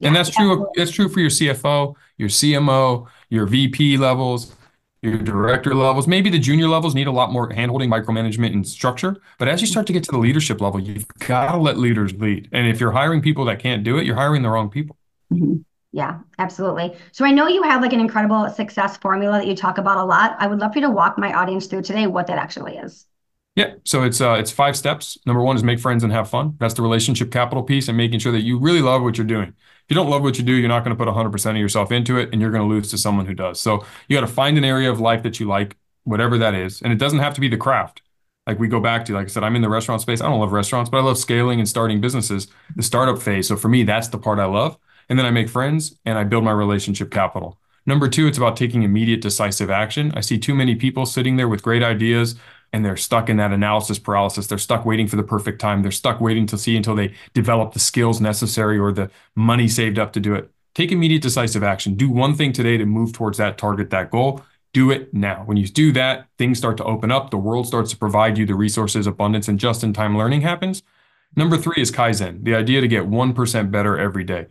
and 0.00 0.14
that's 0.14 0.30
true. 0.30 0.52
Absolutely. 0.52 0.72
That's 0.76 0.90
true 0.90 1.08
for 1.08 1.20
your 1.20 1.30
CFO, 1.30 1.94
your 2.18 2.28
CMO, 2.28 3.06
your 3.30 3.46
VP 3.46 3.96
levels, 3.96 4.54
your 5.02 5.18
director 5.18 5.74
levels. 5.74 6.08
Maybe 6.08 6.30
the 6.30 6.38
junior 6.38 6.68
levels 6.68 6.94
need 6.94 7.06
a 7.06 7.12
lot 7.12 7.30
more 7.30 7.50
handholding, 7.50 7.88
micromanagement, 7.88 8.52
and 8.52 8.66
structure. 8.66 9.16
But 9.38 9.48
as 9.48 9.60
you 9.60 9.66
start 9.66 9.86
to 9.88 9.92
get 9.92 10.02
to 10.04 10.12
the 10.12 10.18
leadership 10.18 10.60
level, 10.60 10.80
you've 10.80 11.06
got 11.20 11.52
to 11.52 11.58
let 11.58 11.78
leaders 11.78 12.14
lead. 12.14 12.48
And 12.52 12.66
if 12.66 12.80
you're 12.80 12.92
hiring 12.92 13.20
people 13.20 13.44
that 13.46 13.58
can't 13.58 13.84
do 13.84 13.98
it, 13.98 14.06
you're 14.06 14.16
hiring 14.16 14.42
the 14.42 14.48
wrong 14.48 14.70
people. 14.70 14.96
Mm-hmm. 15.32 15.56
Yeah, 15.92 16.18
absolutely. 16.38 16.96
So 17.12 17.24
I 17.24 17.30
know 17.30 17.46
you 17.46 17.62
have 17.62 17.80
like 17.80 17.92
an 17.92 18.00
incredible 18.00 18.48
success 18.50 18.96
formula 18.96 19.38
that 19.38 19.46
you 19.46 19.54
talk 19.54 19.78
about 19.78 19.98
a 19.98 20.04
lot. 20.04 20.36
I 20.40 20.48
would 20.48 20.58
love 20.58 20.72
for 20.72 20.80
you 20.80 20.86
to 20.86 20.90
walk 20.90 21.18
my 21.18 21.32
audience 21.32 21.66
through 21.66 21.82
today 21.82 22.08
what 22.08 22.26
that 22.26 22.38
actually 22.38 22.76
is. 22.76 23.06
Yeah, 23.56 23.74
so 23.84 24.02
it's 24.02 24.20
uh, 24.20 24.32
it's 24.32 24.50
five 24.50 24.76
steps. 24.76 25.16
Number 25.26 25.40
one 25.40 25.54
is 25.54 25.62
make 25.62 25.78
friends 25.78 26.02
and 26.02 26.12
have 26.12 26.28
fun. 26.28 26.56
That's 26.58 26.74
the 26.74 26.82
relationship 26.82 27.30
capital 27.30 27.62
piece, 27.62 27.86
and 27.86 27.96
making 27.96 28.18
sure 28.18 28.32
that 28.32 28.42
you 28.42 28.58
really 28.58 28.82
love 28.82 29.02
what 29.02 29.16
you're 29.16 29.26
doing. 29.26 29.48
If 29.48 29.84
you 29.90 29.94
don't 29.94 30.10
love 30.10 30.22
what 30.22 30.38
you 30.38 30.44
do, 30.44 30.54
you're 30.54 30.68
not 30.68 30.82
going 30.82 30.96
to 30.96 31.04
put 31.04 31.06
100% 31.08 31.50
of 31.50 31.56
yourself 31.56 31.92
into 31.92 32.16
it, 32.18 32.30
and 32.32 32.40
you're 32.40 32.50
going 32.50 32.68
to 32.68 32.68
lose 32.68 32.90
to 32.90 32.98
someone 32.98 33.26
who 33.26 33.34
does. 33.34 33.60
So 33.60 33.84
you 34.08 34.16
got 34.16 34.26
to 34.26 34.32
find 34.32 34.58
an 34.58 34.64
area 34.64 34.90
of 34.90 34.98
life 34.98 35.22
that 35.22 35.38
you 35.38 35.46
like, 35.46 35.76
whatever 36.02 36.36
that 36.38 36.54
is, 36.54 36.82
and 36.82 36.92
it 36.92 36.98
doesn't 36.98 37.20
have 37.20 37.34
to 37.34 37.40
be 37.40 37.48
the 37.48 37.56
craft. 37.56 38.02
Like 38.46 38.58
we 38.58 38.66
go 38.66 38.80
back 38.80 39.04
to, 39.06 39.14
like 39.14 39.26
I 39.26 39.28
said, 39.28 39.44
I'm 39.44 39.56
in 39.56 39.62
the 39.62 39.68
restaurant 39.68 40.02
space. 40.02 40.20
I 40.20 40.28
don't 40.28 40.40
love 40.40 40.52
restaurants, 40.52 40.90
but 40.90 40.98
I 40.98 41.02
love 41.02 41.16
scaling 41.16 41.60
and 41.60 41.68
starting 41.68 42.00
businesses, 42.00 42.48
the 42.76 42.82
startup 42.82 43.22
phase. 43.22 43.48
So 43.48 43.56
for 43.56 43.68
me, 43.68 43.84
that's 43.84 44.08
the 44.08 44.18
part 44.18 44.38
I 44.38 44.44
love. 44.46 44.76
And 45.08 45.18
then 45.18 45.24
I 45.26 45.30
make 45.30 45.48
friends 45.48 45.98
and 46.04 46.18
I 46.18 46.24
build 46.24 46.44
my 46.44 46.52
relationship 46.52 47.10
capital. 47.10 47.58
Number 47.86 48.08
two, 48.08 48.26
it's 48.26 48.38
about 48.38 48.56
taking 48.56 48.82
immediate 48.82 49.20
decisive 49.20 49.70
action. 49.70 50.12
I 50.14 50.20
see 50.20 50.38
too 50.38 50.54
many 50.54 50.74
people 50.74 51.06
sitting 51.06 51.36
there 51.36 51.48
with 51.48 51.62
great 51.62 51.82
ideas 51.82 52.34
and 52.74 52.84
they're 52.84 52.96
stuck 52.96 53.28
in 53.28 53.36
that 53.36 53.52
analysis 53.52 54.00
paralysis. 54.00 54.48
They're 54.48 54.58
stuck 54.58 54.84
waiting 54.84 55.06
for 55.06 55.14
the 55.14 55.22
perfect 55.22 55.60
time. 55.60 55.82
They're 55.82 55.92
stuck 55.92 56.20
waiting 56.20 56.44
to 56.46 56.58
see 56.58 56.76
until 56.76 56.96
they 56.96 57.14
develop 57.32 57.72
the 57.72 57.78
skills 57.78 58.20
necessary 58.20 58.80
or 58.80 58.90
the 58.90 59.12
money 59.36 59.68
saved 59.68 59.96
up 59.96 60.12
to 60.14 60.20
do 60.20 60.34
it. 60.34 60.50
Take 60.74 60.90
immediate 60.90 61.22
decisive 61.22 61.62
action. 61.62 61.94
Do 61.94 62.10
one 62.10 62.34
thing 62.34 62.52
today 62.52 62.76
to 62.76 62.84
move 62.84 63.12
towards 63.12 63.38
that 63.38 63.58
target, 63.58 63.90
that 63.90 64.10
goal. 64.10 64.42
Do 64.72 64.90
it 64.90 65.14
now. 65.14 65.44
When 65.44 65.56
you 65.56 65.68
do 65.68 65.92
that, 65.92 66.26
things 66.36 66.58
start 66.58 66.76
to 66.78 66.84
open 66.84 67.12
up. 67.12 67.30
The 67.30 67.36
world 67.36 67.68
starts 67.68 67.92
to 67.92 67.96
provide 67.96 68.38
you 68.38 68.44
the 68.44 68.56
resources, 68.56 69.06
abundance, 69.06 69.46
and 69.46 69.60
just 69.60 69.84
in 69.84 69.92
time 69.92 70.18
learning 70.18 70.40
happens. 70.40 70.82
Number 71.36 71.56
three 71.56 71.80
is 71.80 71.92
Kaizen, 71.92 72.42
the 72.42 72.56
idea 72.56 72.80
to 72.80 72.88
get 72.88 73.04
1% 73.04 73.70
better 73.70 73.96
every 73.96 74.24
day 74.24 74.48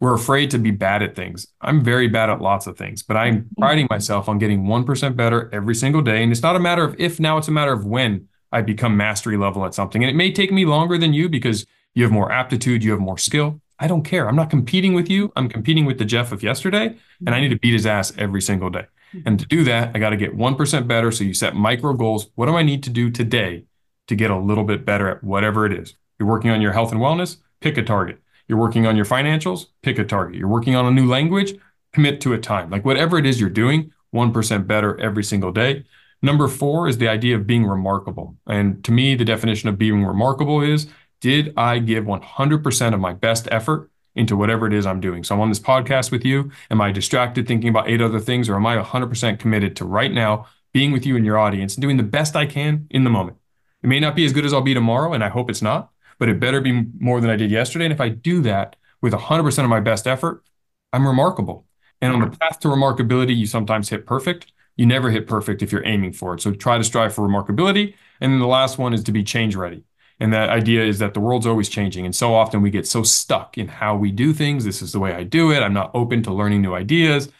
we're 0.00 0.14
afraid 0.14 0.50
to 0.50 0.58
be 0.58 0.70
bad 0.70 1.02
at 1.02 1.14
things. 1.14 1.46
I'm 1.60 1.84
very 1.84 2.08
bad 2.08 2.30
at 2.30 2.40
lots 2.40 2.66
of 2.66 2.76
things, 2.76 3.02
but 3.02 3.16
I'm 3.16 3.42
mm-hmm. 3.42 3.60
priding 3.60 3.86
myself 3.90 4.28
on 4.28 4.38
getting 4.38 4.64
1% 4.64 5.16
better 5.16 5.50
every 5.52 5.74
single 5.74 6.00
day. 6.00 6.22
And 6.22 6.32
it's 6.32 6.42
not 6.42 6.56
a 6.56 6.60
matter 6.60 6.82
of 6.82 6.98
if 6.98 7.20
now, 7.20 7.36
it's 7.36 7.48
a 7.48 7.52
matter 7.52 7.72
of 7.72 7.84
when 7.84 8.28
I 8.50 8.62
become 8.62 8.96
mastery 8.96 9.36
level 9.36 9.64
at 9.64 9.74
something. 9.74 10.02
And 10.02 10.10
it 10.10 10.16
may 10.16 10.32
take 10.32 10.50
me 10.50 10.64
longer 10.64 10.96
than 10.96 11.12
you 11.12 11.28
because 11.28 11.66
you 11.94 12.02
have 12.02 12.12
more 12.12 12.32
aptitude, 12.32 12.82
you 12.82 12.90
have 12.92 13.00
more 13.00 13.18
skill. 13.18 13.60
I 13.78 13.86
don't 13.86 14.02
care. 14.02 14.28
I'm 14.28 14.36
not 14.36 14.50
competing 14.50 14.94
with 14.94 15.10
you. 15.10 15.32
I'm 15.36 15.48
competing 15.48 15.84
with 15.84 15.98
the 15.98 16.04
Jeff 16.04 16.32
of 16.32 16.42
yesterday, 16.42 16.96
and 17.24 17.34
I 17.34 17.40
need 17.40 17.48
to 17.48 17.58
beat 17.58 17.72
his 17.72 17.86
ass 17.86 18.12
every 18.18 18.42
single 18.42 18.68
day. 18.68 18.86
Mm-hmm. 19.14 19.28
And 19.28 19.40
to 19.40 19.46
do 19.46 19.64
that, 19.64 19.92
I 19.94 19.98
got 19.98 20.10
to 20.10 20.16
get 20.16 20.36
1% 20.36 20.86
better. 20.86 21.10
So 21.10 21.24
you 21.24 21.34
set 21.34 21.56
micro 21.56 21.94
goals. 21.94 22.30
What 22.34 22.46
do 22.46 22.56
I 22.56 22.62
need 22.62 22.82
to 22.84 22.90
do 22.90 23.10
today 23.10 23.64
to 24.08 24.14
get 24.14 24.30
a 24.30 24.36
little 24.36 24.64
bit 24.64 24.84
better 24.84 25.08
at 25.08 25.24
whatever 25.24 25.66
it 25.66 25.72
is? 25.72 25.94
You're 26.18 26.28
working 26.28 26.50
on 26.50 26.60
your 26.60 26.72
health 26.72 26.92
and 26.92 27.00
wellness, 27.00 27.38
pick 27.60 27.78
a 27.78 27.82
target. 27.82 28.20
You're 28.50 28.58
working 28.58 28.84
on 28.84 28.96
your 28.96 29.04
financials, 29.06 29.66
pick 29.82 29.96
a 30.00 30.04
target. 30.04 30.34
You're 30.34 30.48
working 30.48 30.74
on 30.74 30.84
a 30.84 30.90
new 30.90 31.06
language, 31.06 31.54
commit 31.92 32.20
to 32.22 32.32
a 32.32 32.38
time. 32.38 32.68
Like 32.68 32.84
whatever 32.84 33.16
it 33.16 33.24
is 33.24 33.40
you're 33.40 33.48
doing, 33.48 33.92
1% 34.12 34.66
better 34.66 35.00
every 35.00 35.22
single 35.22 35.52
day. 35.52 35.84
Number 36.20 36.48
four 36.48 36.88
is 36.88 36.98
the 36.98 37.06
idea 37.06 37.36
of 37.36 37.46
being 37.46 37.64
remarkable. 37.64 38.36
And 38.48 38.82
to 38.84 38.90
me, 38.90 39.14
the 39.14 39.24
definition 39.24 39.68
of 39.68 39.78
being 39.78 40.04
remarkable 40.04 40.60
is 40.60 40.88
did 41.20 41.54
I 41.56 41.78
give 41.78 42.06
100% 42.06 42.92
of 42.92 42.98
my 42.98 43.12
best 43.12 43.46
effort 43.52 43.88
into 44.16 44.36
whatever 44.36 44.66
it 44.66 44.72
is 44.72 44.84
I'm 44.84 45.00
doing? 45.00 45.22
So 45.22 45.36
I'm 45.36 45.40
on 45.40 45.48
this 45.48 45.60
podcast 45.60 46.10
with 46.10 46.24
you. 46.24 46.50
Am 46.72 46.80
I 46.80 46.90
distracted 46.90 47.46
thinking 47.46 47.68
about 47.68 47.88
eight 47.88 48.02
other 48.02 48.18
things, 48.18 48.48
or 48.48 48.56
am 48.56 48.66
I 48.66 48.82
100% 48.82 49.38
committed 49.38 49.76
to 49.76 49.84
right 49.84 50.10
now 50.10 50.46
being 50.72 50.90
with 50.90 51.06
you 51.06 51.14
and 51.14 51.24
your 51.24 51.38
audience 51.38 51.76
and 51.76 51.82
doing 51.82 51.98
the 51.98 52.02
best 52.02 52.34
I 52.34 52.46
can 52.46 52.88
in 52.90 53.04
the 53.04 53.10
moment? 53.10 53.36
It 53.84 53.86
may 53.86 54.00
not 54.00 54.16
be 54.16 54.24
as 54.24 54.32
good 54.32 54.44
as 54.44 54.52
I'll 54.52 54.60
be 54.60 54.74
tomorrow, 54.74 55.12
and 55.12 55.22
I 55.22 55.28
hope 55.28 55.50
it's 55.50 55.62
not, 55.62 55.92
but 56.20 56.28
it 56.28 56.38
better 56.38 56.60
be 56.60 56.84
more 57.00 57.20
than 57.20 57.30
I 57.30 57.36
did 57.36 57.50
yesterday. 57.50 57.86
And 57.86 57.92
if 57.92 58.00
I 58.00 58.10
do 58.10 58.42
that 58.42 58.76
with 59.02 59.12
100% 59.12 59.64
of 59.64 59.70
my 59.70 59.80
best 59.80 60.06
effort, 60.06 60.44
I'm 60.92 61.06
remarkable. 61.06 61.66
And 62.00 62.12
on 62.12 62.20
the 62.20 62.36
path 62.36 62.60
to 62.60 62.68
remarkability, 62.68 63.36
you 63.36 63.46
sometimes 63.46 63.88
hit 63.88 64.06
perfect. 64.06 64.52
You 64.76 64.86
never 64.86 65.10
hit 65.10 65.26
perfect 65.26 65.62
if 65.62 65.72
you're 65.72 65.86
aiming 65.86 66.12
for 66.12 66.34
it. 66.34 66.40
So 66.40 66.52
try 66.52 66.78
to 66.78 66.84
strive 66.84 67.14
for 67.14 67.26
remarkability. 67.26 67.94
And 68.20 68.32
then 68.32 68.38
the 68.38 68.46
last 68.46 68.78
one 68.78 68.94
is 68.94 69.02
to 69.04 69.12
be 69.12 69.24
change 69.24 69.56
ready. 69.56 69.82
And 70.20 70.32
that 70.34 70.50
idea 70.50 70.84
is 70.84 70.98
that 70.98 71.14
the 71.14 71.20
world's 71.20 71.46
always 71.46 71.70
changing. 71.70 72.04
And 72.04 72.14
so 72.14 72.34
often 72.34 72.60
we 72.60 72.70
get 72.70 72.86
so 72.86 73.02
stuck 73.02 73.56
in 73.56 73.68
how 73.68 73.96
we 73.96 74.12
do 74.12 74.34
things. 74.34 74.64
This 74.64 74.82
is 74.82 74.92
the 74.92 75.00
way 75.00 75.14
I 75.14 75.24
do 75.24 75.50
it. 75.50 75.60
I'm 75.60 75.72
not 75.72 75.90
open 75.94 76.22
to 76.24 76.32
learning 76.32 76.60
new 76.60 76.74
ideas. 76.74 77.30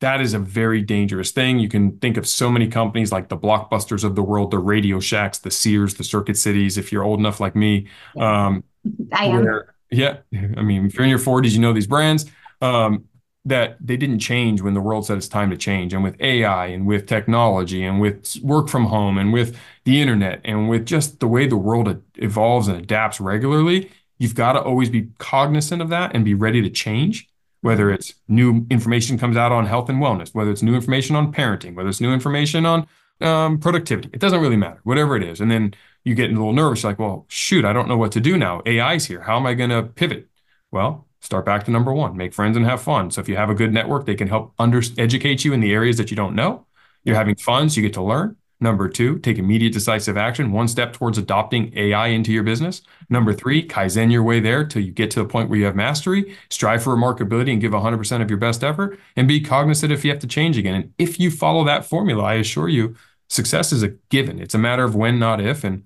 That 0.00 0.20
is 0.20 0.34
a 0.34 0.38
very 0.38 0.82
dangerous 0.82 1.30
thing. 1.30 1.58
You 1.58 1.68
can 1.68 1.98
think 1.98 2.16
of 2.16 2.26
so 2.26 2.50
many 2.50 2.68
companies 2.68 3.10
like 3.12 3.28
the 3.28 3.38
blockbusters 3.38 4.04
of 4.04 4.14
the 4.16 4.22
world, 4.22 4.50
the 4.50 4.58
Radio 4.58 5.00
Shacks, 5.00 5.38
the 5.38 5.50
Sears, 5.50 5.94
the 5.94 6.04
Circuit 6.04 6.36
Cities. 6.36 6.76
If 6.76 6.92
you're 6.92 7.04
old 7.04 7.20
enough 7.20 7.40
like 7.40 7.56
me, 7.56 7.86
um, 8.18 8.64
I 9.12 9.26
am. 9.26 9.44
where- 9.44 9.74
yeah, 9.90 10.18
I 10.32 10.62
mean, 10.62 10.86
if 10.86 10.94
you're 10.94 11.04
in 11.04 11.10
your 11.10 11.18
40s, 11.20 11.52
you 11.54 11.60
know 11.60 11.72
these 11.72 11.86
brands. 11.86 12.26
Um, 12.60 13.04
that 13.46 13.76
they 13.78 13.98
didn't 13.98 14.20
change 14.20 14.62
when 14.62 14.72
the 14.72 14.80
world 14.80 15.04
said 15.06 15.18
it's 15.18 15.28
time 15.28 15.50
to 15.50 15.56
change. 15.56 15.92
And 15.92 16.02
with 16.02 16.18
AI 16.18 16.68
and 16.68 16.86
with 16.86 17.06
technology 17.06 17.84
and 17.84 18.00
with 18.00 18.36
work 18.42 18.68
from 18.70 18.86
home 18.86 19.18
and 19.18 19.34
with 19.34 19.54
the 19.84 20.00
internet 20.00 20.40
and 20.46 20.70
with 20.70 20.86
just 20.86 21.20
the 21.20 21.28
way 21.28 21.46
the 21.46 21.56
world 21.58 22.02
evolves 22.16 22.68
and 22.68 22.78
adapts 22.78 23.20
regularly, 23.20 23.90
you've 24.18 24.34
got 24.34 24.54
to 24.54 24.62
always 24.62 24.88
be 24.88 25.08
cognizant 25.18 25.82
of 25.82 25.90
that 25.90 26.14
and 26.14 26.24
be 26.24 26.32
ready 26.32 26.62
to 26.62 26.70
change. 26.70 27.28
Whether 27.64 27.90
it's 27.90 28.12
new 28.28 28.66
information 28.70 29.16
comes 29.16 29.38
out 29.38 29.50
on 29.50 29.64
health 29.64 29.88
and 29.88 29.98
wellness, 29.98 30.34
whether 30.34 30.50
it's 30.50 30.62
new 30.62 30.74
information 30.74 31.16
on 31.16 31.32
parenting, 31.32 31.74
whether 31.74 31.88
it's 31.88 32.00
new 32.00 32.12
information 32.12 32.66
on 32.66 32.86
um, 33.22 33.58
productivity, 33.58 34.10
it 34.12 34.20
doesn't 34.20 34.42
really 34.42 34.56
matter, 34.56 34.80
whatever 34.84 35.16
it 35.16 35.22
is. 35.22 35.40
And 35.40 35.50
then 35.50 35.72
you 36.04 36.14
get 36.14 36.28
a 36.28 36.34
little 36.34 36.52
nervous, 36.52 36.84
like, 36.84 36.98
well, 36.98 37.24
shoot, 37.28 37.64
I 37.64 37.72
don't 37.72 37.88
know 37.88 37.96
what 37.96 38.12
to 38.12 38.20
do 38.20 38.36
now. 38.36 38.60
AI's 38.66 39.06
here. 39.06 39.22
How 39.22 39.38
am 39.38 39.46
I 39.46 39.54
going 39.54 39.70
to 39.70 39.82
pivot? 39.82 40.28
Well, 40.70 41.06
start 41.22 41.46
back 41.46 41.64
to 41.64 41.70
number 41.70 41.90
one 41.90 42.18
make 42.18 42.34
friends 42.34 42.54
and 42.54 42.66
have 42.66 42.82
fun 42.82 43.10
so 43.10 43.18
if 43.18 43.30
you 43.30 43.36
have 43.36 43.48
a 43.48 43.54
good 43.54 43.72
network 43.72 44.04
they 44.04 44.14
can 44.14 44.28
help 44.28 44.52
under 44.58 44.82
educate 44.98 45.42
you 45.42 45.54
in 45.54 45.60
the 45.60 45.72
areas 45.72 45.96
that 45.96 46.10
you 46.10 46.16
don't 46.16 46.34
know 46.34 46.66
you're 47.02 47.16
having 47.16 47.34
fun 47.34 47.70
so 47.70 47.80
you 47.80 47.86
get 47.86 47.94
to 47.94 48.02
learn 48.02 48.36
number 48.64 48.88
two 48.88 49.18
take 49.20 49.38
immediate 49.38 49.72
decisive 49.72 50.16
action 50.16 50.50
one 50.52 50.66
step 50.68 50.92
towards 50.92 51.18
adopting 51.18 51.72
ai 51.78 52.08
into 52.08 52.32
your 52.32 52.42
business 52.42 52.82
number 53.08 53.32
three 53.32 53.66
kaizen 53.66 54.10
your 54.10 54.24
way 54.24 54.40
there 54.40 54.64
till 54.66 54.82
you 54.82 54.90
get 54.92 55.10
to 55.12 55.20
the 55.20 55.28
point 55.28 55.48
where 55.48 55.58
you 55.58 55.64
have 55.64 55.76
mastery 55.76 56.36
strive 56.50 56.82
for 56.82 56.96
remarkability 56.96 57.52
and 57.52 57.60
give 57.60 57.72
100% 57.74 58.22
of 58.22 58.30
your 58.30 58.38
best 58.38 58.64
effort 58.64 58.98
and 59.16 59.28
be 59.28 59.40
cognizant 59.40 59.92
if 59.92 60.04
you 60.04 60.10
have 60.10 60.20
to 60.20 60.26
change 60.26 60.58
again 60.58 60.74
and 60.74 60.92
if 60.98 61.20
you 61.20 61.30
follow 61.30 61.64
that 61.64 61.84
formula 61.86 62.24
i 62.24 62.34
assure 62.34 62.68
you 62.68 62.96
success 63.28 63.72
is 63.72 63.82
a 63.84 63.88
given 64.10 64.40
it's 64.40 64.54
a 64.54 64.58
matter 64.58 64.84
of 64.84 64.96
when 64.96 65.18
not 65.18 65.40
if 65.40 65.64
and 65.64 65.84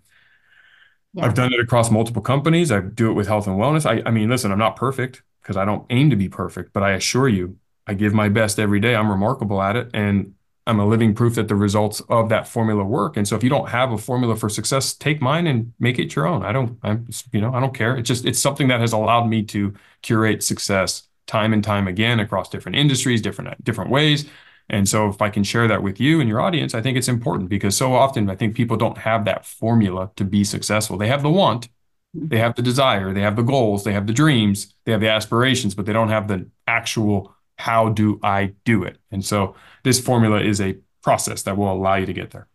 Yeah. 1.12 1.26
I've 1.26 1.34
done 1.34 1.52
it 1.52 1.60
across 1.60 1.90
multiple 1.90 2.22
companies. 2.22 2.70
I 2.70 2.80
do 2.80 3.10
it 3.10 3.14
with 3.14 3.26
health 3.26 3.46
and 3.46 3.56
wellness. 3.58 3.86
I, 3.86 4.02
I 4.06 4.10
mean, 4.12 4.28
listen, 4.28 4.52
I'm 4.52 4.58
not 4.58 4.76
perfect 4.76 5.22
because 5.42 5.56
I 5.56 5.64
don't 5.64 5.84
aim 5.90 6.10
to 6.10 6.16
be 6.16 6.28
perfect, 6.28 6.72
but 6.72 6.82
I 6.82 6.92
assure 6.92 7.28
you, 7.28 7.56
I 7.86 7.94
give 7.94 8.14
my 8.14 8.28
best 8.28 8.58
every 8.58 8.80
day. 8.80 8.94
I'm 8.94 9.10
remarkable 9.10 9.60
at 9.62 9.76
it. 9.76 9.90
And 9.94 10.34
I'm 10.68 10.78
a 10.78 10.86
living 10.86 11.14
proof 11.14 11.34
that 11.36 11.48
the 11.48 11.54
results 11.54 12.02
of 12.10 12.28
that 12.28 12.46
formula 12.46 12.84
work. 12.84 13.16
And 13.16 13.26
so 13.26 13.34
if 13.34 13.42
you 13.42 13.48
don't 13.48 13.70
have 13.70 13.90
a 13.90 13.96
formula 13.96 14.36
for 14.36 14.50
success, 14.50 14.92
take 14.92 15.22
mine 15.22 15.46
and 15.46 15.72
make 15.80 15.98
it 15.98 16.14
your 16.14 16.26
own. 16.26 16.44
I 16.44 16.52
don't, 16.52 16.78
I'm, 16.82 17.08
you 17.32 17.40
know, 17.40 17.54
I 17.54 17.60
don't 17.60 17.74
care. 17.74 17.96
It's 17.96 18.06
just, 18.06 18.26
it's 18.26 18.38
something 18.38 18.68
that 18.68 18.80
has 18.80 18.92
allowed 18.92 19.28
me 19.28 19.42
to 19.44 19.72
curate 20.02 20.42
success 20.42 21.04
time 21.26 21.54
and 21.54 21.64
time 21.64 21.88
again 21.88 22.20
across 22.20 22.50
different 22.50 22.76
industries, 22.76 23.22
different, 23.22 23.64
different 23.64 23.90
ways. 23.90 24.26
And 24.68 24.86
so 24.86 25.08
if 25.08 25.22
I 25.22 25.30
can 25.30 25.42
share 25.42 25.66
that 25.68 25.82
with 25.82 25.98
you 25.98 26.20
and 26.20 26.28
your 26.28 26.42
audience, 26.42 26.74
I 26.74 26.82
think 26.82 26.98
it's 26.98 27.08
important 27.08 27.48
because 27.48 27.74
so 27.74 27.94
often 27.94 28.28
I 28.28 28.36
think 28.36 28.54
people 28.54 28.76
don't 28.76 28.98
have 28.98 29.24
that 29.24 29.46
formula 29.46 30.10
to 30.16 30.24
be 30.24 30.44
successful. 30.44 30.98
They 30.98 31.08
have 31.08 31.22
the 31.22 31.30
want, 31.30 31.70
they 32.12 32.38
have 32.38 32.56
the 32.56 32.62
desire, 32.62 33.14
they 33.14 33.22
have 33.22 33.36
the 33.36 33.42
goals, 33.42 33.84
they 33.84 33.94
have 33.94 34.06
the 34.06 34.12
dreams, 34.12 34.74
they 34.84 34.92
have 34.92 35.00
the 35.00 35.08
aspirations, 35.08 35.74
but 35.74 35.86
they 35.86 35.94
don't 35.94 36.10
have 36.10 36.28
the 36.28 36.50
actual 36.66 37.34
how 37.58 37.88
do 37.88 38.18
I 38.22 38.54
do 38.64 38.84
it? 38.84 38.98
And 39.10 39.24
so 39.24 39.54
this 39.82 40.00
formula 40.00 40.40
is 40.40 40.60
a 40.60 40.78
process 41.02 41.42
that 41.42 41.56
will 41.56 41.72
allow 41.72 41.96
you 41.96 42.06
to 42.06 42.12
get 42.12 42.30
there. 42.30 42.48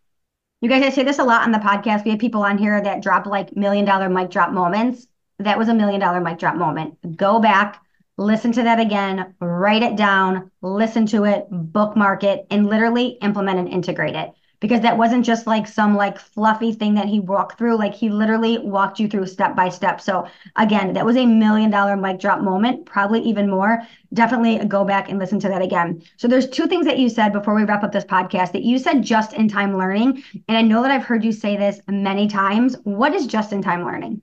You 0.60 0.68
guys, 0.68 0.82
I 0.82 0.90
say 0.90 1.02
this 1.02 1.18
a 1.18 1.24
lot 1.24 1.42
on 1.42 1.52
the 1.52 1.58
podcast. 1.58 2.04
We 2.04 2.10
have 2.10 2.20
people 2.20 2.42
on 2.42 2.56
here 2.56 2.80
that 2.80 3.02
drop 3.02 3.26
like 3.26 3.54
million 3.54 3.84
dollar 3.84 4.08
mic 4.08 4.30
drop 4.30 4.50
moments. 4.50 5.06
That 5.38 5.58
was 5.58 5.68
a 5.68 5.74
million 5.74 6.00
dollar 6.00 6.20
mic 6.20 6.38
drop 6.38 6.56
moment. 6.56 7.16
Go 7.16 7.38
back, 7.38 7.82
listen 8.16 8.52
to 8.52 8.62
that 8.62 8.80
again, 8.80 9.34
write 9.40 9.82
it 9.82 9.96
down, 9.96 10.50
listen 10.62 11.04
to 11.06 11.24
it, 11.24 11.46
bookmark 11.50 12.24
it, 12.24 12.46
and 12.50 12.66
literally 12.68 13.18
implement 13.20 13.58
and 13.58 13.68
integrate 13.68 14.14
it. 14.14 14.30
Because 14.64 14.80
that 14.80 14.96
wasn't 14.96 15.26
just 15.26 15.46
like 15.46 15.68
some 15.68 15.94
like 15.94 16.18
fluffy 16.18 16.72
thing 16.72 16.94
that 16.94 17.06
he 17.06 17.20
walked 17.20 17.58
through. 17.58 17.76
Like 17.76 17.92
he 17.92 18.08
literally 18.08 18.56
walked 18.56 18.98
you 18.98 19.06
through 19.06 19.26
step 19.26 19.54
by 19.54 19.68
step. 19.68 20.00
So 20.00 20.26
again, 20.56 20.94
that 20.94 21.04
was 21.04 21.18
a 21.18 21.26
million 21.26 21.70
dollar 21.70 21.98
mic 21.98 22.18
drop 22.18 22.40
moment, 22.40 22.86
probably 22.86 23.20
even 23.20 23.50
more. 23.50 23.82
Definitely 24.14 24.64
go 24.64 24.82
back 24.82 25.10
and 25.10 25.18
listen 25.18 25.38
to 25.40 25.50
that 25.50 25.60
again. 25.60 26.02
So 26.16 26.28
there's 26.28 26.48
two 26.48 26.66
things 26.66 26.86
that 26.86 26.98
you 26.98 27.10
said 27.10 27.30
before 27.30 27.54
we 27.54 27.64
wrap 27.64 27.84
up 27.84 27.92
this 27.92 28.06
podcast 28.06 28.52
that 28.52 28.62
you 28.62 28.78
said 28.78 29.02
just 29.02 29.34
in 29.34 29.48
time 29.48 29.76
learning. 29.76 30.24
And 30.48 30.56
I 30.56 30.62
know 30.62 30.80
that 30.80 30.90
I've 30.90 31.04
heard 31.04 31.24
you 31.24 31.32
say 31.32 31.58
this 31.58 31.82
many 31.86 32.26
times. 32.26 32.74
What 32.84 33.12
is 33.12 33.26
just 33.26 33.52
in 33.52 33.60
time 33.60 33.84
learning? 33.84 34.22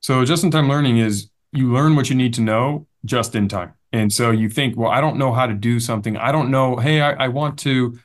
So 0.00 0.24
just 0.24 0.42
in 0.42 0.50
time 0.50 0.70
learning 0.70 0.96
is 0.96 1.28
you 1.52 1.70
learn 1.70 1.96
what 1.96 2.08
you 2.08 2.16
need 2.16 2.32
to 2.32 2.40
know 2.40 2.86
just 3.04 3.34
in 3.34 3.46
time. 3.46 3.74
And 3.92 4.10
so 4.10 4.30
you 4.30 4.48
think, 4.48 4.74
well, 4.74 4.90
I 4.90 5.02
don't 5.02 5.18
know 5.18 5.34
how 5.34 5.46
to 5.46 5.52
do 5.52 5.78
something. 5.78 6.16
I 6.16 6.32
don't 6.32 6.50
know. 6.50 6.76
Hey, 6.76 7.02
I, 7.02 7.24
I 7.24 7.28
want 7.28 7.58
to, 7.58 7.98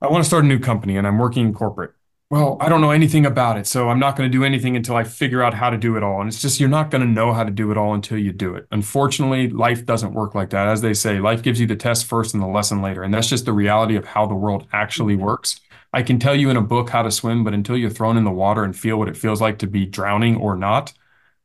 I 0.00 0.08
want 0.08 0.22
to 0.22 0.28
start 0.28 0.44
a 0.44 0.48
new 0.48 0.58
company 0.58 0.96
and 0.96 1.06
I'm 1.06 1.18
working 1.18 1.46
in 1.46 1.54
corporate. 1.54 1.92
Well, 2.28 2.56
I 2.60 2.68
don't 2.68 2.80
know 2.80 2.90
anything 2.90 3.24
about 3.24 3.56
it. 3.56 3.66
So 3.66 3.88
I'm 3.88 4.00
not 4.00 4.16
going 4.16 4.30
to 4.30 4.36
do 4.36 4.44
anything 4.44 4.76
until 4.76 4.96
I 4.96 5.04
figure 5.04 5.42
out 5.42 5.54
how 5.54 5.70
to 5.70 5.78
do 5.78 5.96
it 5.96 6.02
all. 6.02 6.20
And 6.20 6.28
it's 6.28 6.42
just, 6.42 6.58
you're 6.58 6.68
not 6.68 6.90
going 6.90 7.02
to 7.02 7.08
know 7.08 7.32
how 7.32 7.44
to 7.44 7.52
do 7.52 7.70
it 7.70 7.78
all 7.78 7.94
until 7.94 8.18
you 8.18 8.32
do 8.32 8.54
it. 8.56 8.66
Unfortunately, 8.72 9.48
life 9.48 9.86
doesn't 9.86 10.12
work 10.12 10.34
like 10.34 10.50
that. 10.50 10.66
As 10.66 10.82
they 10.82 10.92
say, 10.92 11.20
life 11.20 11.42
gives 11.42 11.60
you 11.60 11.66
the 11.66 11.76
test 11.76 12.06
first 12.06 12.34
and 12.34 12.42
the 12.42 12.48
lesson 12.48 12.82
later. 12.82 13.04
And 13.04 13.14
that's 13.14 13.28
just 13.28 13.44
the 13.44 13.52
reality 13.52 13.96
of 13.96 14.04
how 14.04 14.26
the 14.26 14.34
world 14.34 14.66
actually 14.72 15.14
mm-hmm. 15.14 15.24
works. 15.24 15.60
I 15.92 16.02
can 16.02 16.18
tell 16.18 16.34
you 16.34 16.50
in 16.50 16.56
a 16.56 16.62
book 16.62 16.90
how 16.90 17.02
to 17.02 17.10
swim, 17.10 17.44
but 17.44 17.54
until 17.54 17.76
you're 17.76 17.90
thrown 17.90 18.16
in 18.16 18.24
the 18.24 18.30
water 18.32 18.64
and 18.64 18.76
feel 18.76 18.98
what 18.98 19.08
it 19.08 19.16
feels 19.16 19.40
like 19.40 19.58
to 19.60 19.66
be 19.66 19.86
drowning 19.86 20.36
or 20.36 20.56
not, 20.56 20.92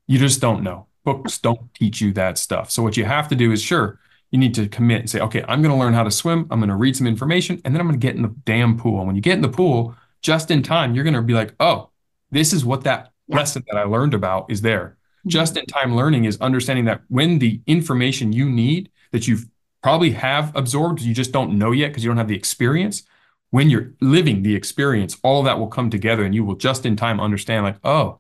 you 0.08 0.18
just 0.18 0.42
don't 0.42 0.64
know. 0.64 0.88
Books 1.06 1.38
don't 1.38 1.74
teach 1.76 2.02
you 2.02 2.12
that 2.14 2.38
stuff. 2.38 2.70
So 2.70 2.84
what 2.84 2.98
you 2.98 3.06
have 3.06 3.28
to 3.30 3.36
do 3.36 3.52
is 3.52 3.62
sure, 3.62 4.00
you 4.32 4.40
need 4.40 4.54
to 4.56 4.68
commit 4.68 5.02
and 5.02 5.10
say, 5.10 5.20
okay, 5.20 5.44
I'm 5.48 5.62
going 5.62 5.74
to 5.74 5.80
learn 5.80 5.94
how 5.94 6.04
to 6.04 6.12
swim. 6.12 6.48
I'm 6.50 6.60
going 6.60 6.70
to 6.70 6.76
read 6.76 6.96
some 6.96 7.08
information 7.08 7.62
and 7.64 7.74
then 7.76 7.82
I'm 7.82 7.88
going 7.88 8.00
to 8.00 8.06
get 8.08 8.16
in 8.16 8.22
the 8.22 8.34
damn 8.46 8.78
pool. 8.78 8.98
And 9.00 9.08
when 9.08 9.16
you 9.16 9.22
get 9.22 9.36
in 9.36 9.42
the 9.42 9.50
pool, 9.50 9.96
just 10.22 10.50
in 10.52 10.64
time, 10.64 10.96
you're 10.96 11.04
going 11.04 11.14
to 11.16 11.22
be 11.22 11.34
like, 11.34 11.54
oh, 11.60 11.90
this 12.32 12.54
is 12.54 12.64
what 12.66 12.84
that 12.86 13.12
Yeah. 13.28 13.38
lesson 13.38 13.64
that 13.70 13.78
I 13.78 13.84
learned 13.84 14.14
about 14.14 14.50
is 14.50 14.62
there. 14.62 14.98
Mm-hmm. 15.20 15.30
Just 15.30 15.58
in 15.58 15.66
time 15.66 15.96
learning 15.96 16.26
is 16.26 16.40
understanding 16.40 16.86
that 16.86 17.02
when 17.10 17.40
the 17.40 17.62
information 17.68 18.32
you 18.34 18.50
need 18.50 18.90
that 19.12 19.28
you 19.28 19.38
probably 19.84 20.12
have 20.12 20.56
absorbed, 20.56 21.02
you 21.02 21.14
just 21.14 21.32
don't 21.32 21.58
know 21.58 21.72
yet 21.72 21.90
because 21.90 22.04
you 22.04 22.10
don't 22.10 22.18
have 22.18 22.28
the 22.30 22.36
experience. 22.36 23.04
When 23.50 23.70
you're 23.70 23.92
living 24.00 24.44
the 24.44 24.56
experience, 24.56 25.18
all 25.24 25.44
that 25.44 25.60
will 25.60 25.68
come 25.68 25.90
together 25.90 26.24
and 26.24 26.34
you 26.34 26.46
will 26.46 26.56
just 26.56 26.86
in 26.86 26.96
time 26.96 27.20
understand, 27.20 27.66
like, 27.66 27.80
oh, 27.84 28.20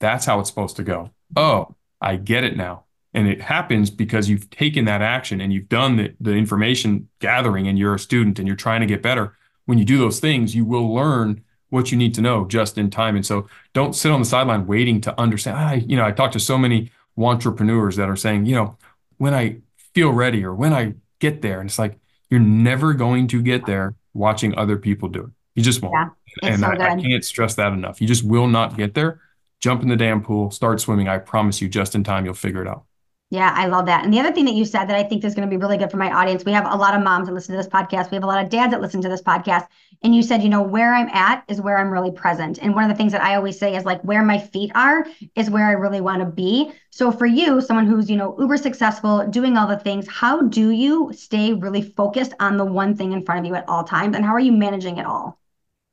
that's 0.00 0.26
how 0.26 0.38
it's 0.40 0.50
supposed 0.50 0.76
to 0.76 0.82
go. 0.82 1.10
Oh, 1.34 1.76
I 2.00 2.16
get 2.16 2.44
it 2.44 2.56
now. 2.56 2.84
And 3.12 3.26
it 3.26 3.40
happens 3.40 3.90
because 3.90 4.28
you've 4.28 4.48
taken 4.50 4.84
that 4.84 5.02
action 5.02 5.40
and 5.40 5.52
you've 5.52 5.68
done 5.68 5.96
the, 5.96 6.14
the 6.20 6.32
information 6.32 7.08
gathering 7.18 7.66
and 7.66 7.78
you're 7.78 7.94
a 7.94 7.98
student 7.98 8.38
and 8.38 8.46
you're 8.46 8.56
trying 8.56 8.80
to 8.80 8.86
get 8.86 9.02
better. 9.02 9.36
When 9.66 9.78
you 9.78 9.84
do 9.84 9.98
those 9.98 10.20
things, 10.20 10.54
you 10.54 10.64
will 10.64 10.94
learn 10.94 11.42
what 11.70 11.90
you 11.90 11.98
need 11.98 12.14
to 12.14 12.20
know 12.20 12.44
just 12.46 12.78
in 12.78 12.90
time. 12.90 13.16
And 13.16 13.26
so 13.26 13.48
don't 13.72 13.94
sit 13.94 14.12
on 14.12 14.20
the 14.20 14.26
sideline 14.26 14.66
waiting 14.66 15.00
to 15.02 15.20
understand. 15.20 15.56
I, 15.56 15.74
you 15.74 15.96
know, 15.96 16.04
I 16.04 16.12
talk 16.12 16.32
to 16.32 16.40
so 16.40 16.56
many 16.56 16.90
entrepreneurs 17.16 17.96
that 17.96 18.08
are 18.08 18.16
saying, 18.16 18.46
you 18.46 18.54
know, 18.54 18.76
when 19.18 19.34
I 19.34 19.58
feel 19.94 20.10
ready 20.10 20.44
or 20.44 20.54
when 20.54 20.72
I 20.72 20.94
get 21.18 21.42
there, 21.42 21.60
and 21.60 21.68
it's 21.68 21.78
like, 21.78 21.98
you're 22.30 22.40
never 22.40 22.94
going 22.94 23.26
to 23.28 23.42
get 23.42 23.66
there 23.66 23.94
watching 24.14 24.56
other 24.56 24.76
people 24.76 25.08
do 25.08 25.24
it. 25.24 25.30
You 25.56 25.62
just 25.62 25.82
won't. 25.82 26.12
Yeah, 26.42 26.48
and 26.48 26.60
so 26.60 26.66
I, 26.66 26.92
I 26.92 27.00
can't 27.00 27.24
stress 27.24 27.54
that 27.56 27.72
enough. 27.72 28.00
You 28.00 28.06
just 28.06 28.24
will 28.24 28.46
not 28.46 28.76
get 28.76 28.94
there. 28.94 29.20
Jump 29.58 29.82
in 29.82 29.88
the 29.88 29.96
damn 29.96 30.22
pool, 30.22 30.50
start 30.50 30.80
swimming. 30.80 31.08
I 31.08 31.18
promise 31.18 31.60
you, 31.60 31.68
just 31.68 31.94
in 31.94 32.04
time, 32.04 32.24
you'll 32.24 32.34
figure 32.34 32.62
it 32.62 32.68
out. 32.68 32.84
Yeah, 33.32 33.54
I 33.54 33.66
love 33.66 33.86
that. 33.86 34.04
And 34.04 34.12
the 34.12 34.18
other 34.18 34.32
thing 34.32 34.44
that 34.46 34.54
you 34.54 34.64
said 34.64 34.86
that 34.86 34.96
I 34.96 35.04
think 35.04 35.24
is 35.24 35.36
going 35.36 35.48
to 35.48 35.50
be 35.50 35.56
really 35.56 35.78
good 35.78 35.90
for 35.90 35.96
my 35.96 36.10
audience, 36.10 36.44
we 36.44 36.50
have 36.50 36.66
a 36.66 36.76
lot 36.76 36.96
of 36.96 37.04
moms 37.04 37.28
that 37.28 37.32
listen 37.32 37.54
to 37.54 37.62
this 37.62 37.68
podcast. 37.68 38.10
We 38.10 38.16
have 38.16 38.24
a 38.24 38.26
lot 38.26 38.42
of 38.42 38.50
dads 38.50 38.72
that 38.72 38.80
listen 38.80 39.00
to 39.02 39.08
this 39.08 39.22
podcast. 39.22 39.68
And 40.02 40.12
you 40.12 40.22
said, 40.22 40.42
you 40.42 40.48
know, 40.48 40.62
where 40.62 40.92
I'm 40.92 41.08
at 41.10 41.44
is 41.46 41.60
where 41.60 41.78
I'm 41.78 41.90
really 41.90 42.10
present. 42.10 42.58
And 42.58 42.74
one 42.74 42.82
of 42.82 42.90
the 42.90 42.96
things 42.96 43.12
that 43.12 43.22
I 43.22 43.36
always 43.36 43.56
say 43.56 43.76
is 43.76 43.84
like 43.84 44.02
where 44.02 44.24
my 44.24 44.38
feet 44.38 44.72
are 44.74 45.06
is 45.36 45.48
where 45.48 45.64
I 45.64 45.72
really 45.72 46.00
want 46.00 46.22
to 46.22 46.26
be. 46.26 46.72
So 46.90 47.12
for 47.12 47.26
you, 47.26 47.60
someone 47.60 47.86
who's, 47.86 48.10
you 48.10 48.16
know, 48.16 48.34
uber 48.36 48.56
successful, 48.56 49.24
doing 49.28 49.56
all 49.56 49.68
the 49.68 49.78
things, 49.78 50.08
how 50.08 50.42
do 50.42 50.70
you 50.70 51.12
stay 51.14 51.52
really 51.52 51.82
focused 51.82 52.34
on 52.40 52.56
the 52.56 52.64
one 52.64 52.96
thing 52.96 53.12
in 53.12 53.24
front 53.24 53.38
of 53.38 53.46
you 53.46 53.54
at 53.54 53.68
all 53.68 53.84
times? 53.84 54.16
And 54.16 54.24
how 54.24 54.32
are 54.32 54.40
you 54.40 54.52
managing 54.52 54.98
it 54.98 55.06
all? 55.06 55.38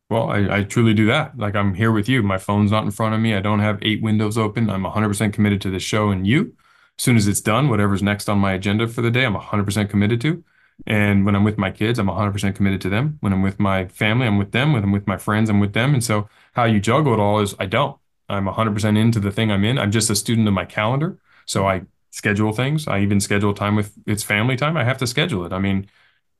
Well, 0.09 0.31
I, 0.31 0.57
I 0.57 0.63
truly 0.63 0.95
do 0.95 1.05
that. 1.05 1.37
Like 1.37 1.55
I'm 1.55 1.75
here 1.75 1.91
with 1.91 2.09
you. 2.09 2.23
My 2.23 2.39
phone's 2.39 2.71
not 2.71 2.85
in 2.85 2.91
front 2.91 3.13
of 3.13 3.21
me. 3.21 3.35
I 3.35 3.41
don't 3.41 3.59
have 3.59 3.77
eight 3.83 4.01
windows 4.01 4.39
open. 4.39 4.71
I'm 4.71 4.85
100% 4.85 5.33
committed 5.33 5.61
to 5.61 5.69
the 5.69 5.79
show 5.79 6.09
and 6.09 6.25
you. 6.25 6.55
As 6.99 7.03
soon 7.03 7.15
as 7.15 7.27
it's 7.27 7.41
done, 7.41 7.69
whatever's 7.69 8.01
next 8.03 8.27
on 8.29 8.39
my 8.39 8.53
agenda 8.53 8.87
for 8.87 9.01
the 9.01 9.11
day, 9.11 9.25
I'm 9.25 9.35
100% 9.35 9.89
committed 9.89 10.21
to. 10.21 10.43
And 10.85 11.25
when 11.25 11.35
I'm 11.35 11.43
with 11.43 11.57
my 11.57 11.71
kids, 11.71 11.97
I'm 11.99 12.07
100% 12.07 12.55
committed 12.55 12.81
to 12.81 12.89
them. 12.89 13.17
When 13.21 13.33
I'm 13.33 13.41
with 13.41 13.59
my 13.59 13.87
family, 13.87 14.27
I'm 14.27 14.37
with 14.37 14.51
them. 14.51 14.73
When 14.73 14.83
I'm 14.83 14.91
with 14.91 15.07
my 15.07 15.17
friends, 15.17 15.49
I'm 15.49 15.59
with 15.59 15.73
them. 15.73 15.93
And 15.93 16.03
so 16.03 16.29
how 16.53 16.65
you 16.65 16.79
juggle 16.79 17.13
it 17.13 17.19
all 17.19 17.39
is 17.39 17.55
I 17.59 17.65
don't. 17.65 17.97
I'm 18.29 18.45
100% 18.45 18.97
into 18.97 19.19
the 19.19 19.31
thing 19.31 19.51
I'm 19.51 19.63
in. 19.63 19.79
I'm 19.79 19.91
just 19.91 20.09
a 20.09 20.15
student 20.15 20.47
of 20.47 20.53
my 20.53 20.65
calendar. 20.65 21.17
So 21.45 21.67
I 21.67 21.83
schedule 22.11 22.51
things. 22.51 22.87
I 22.87 22.99
even 22.99 23.19
schedule 23.19 23.53
time 23.53 23.75
with 23.75 23.93
it's 24.05 24.23
family 24.23 24.55
time. 24.55 24.77
I 24.77 24.83
have 24.83 24.97
to 24.99 25.07
schedule 25.07 25.45
it. 25.45 25.53
I 25.53 25.59
mean, 25.59 25.87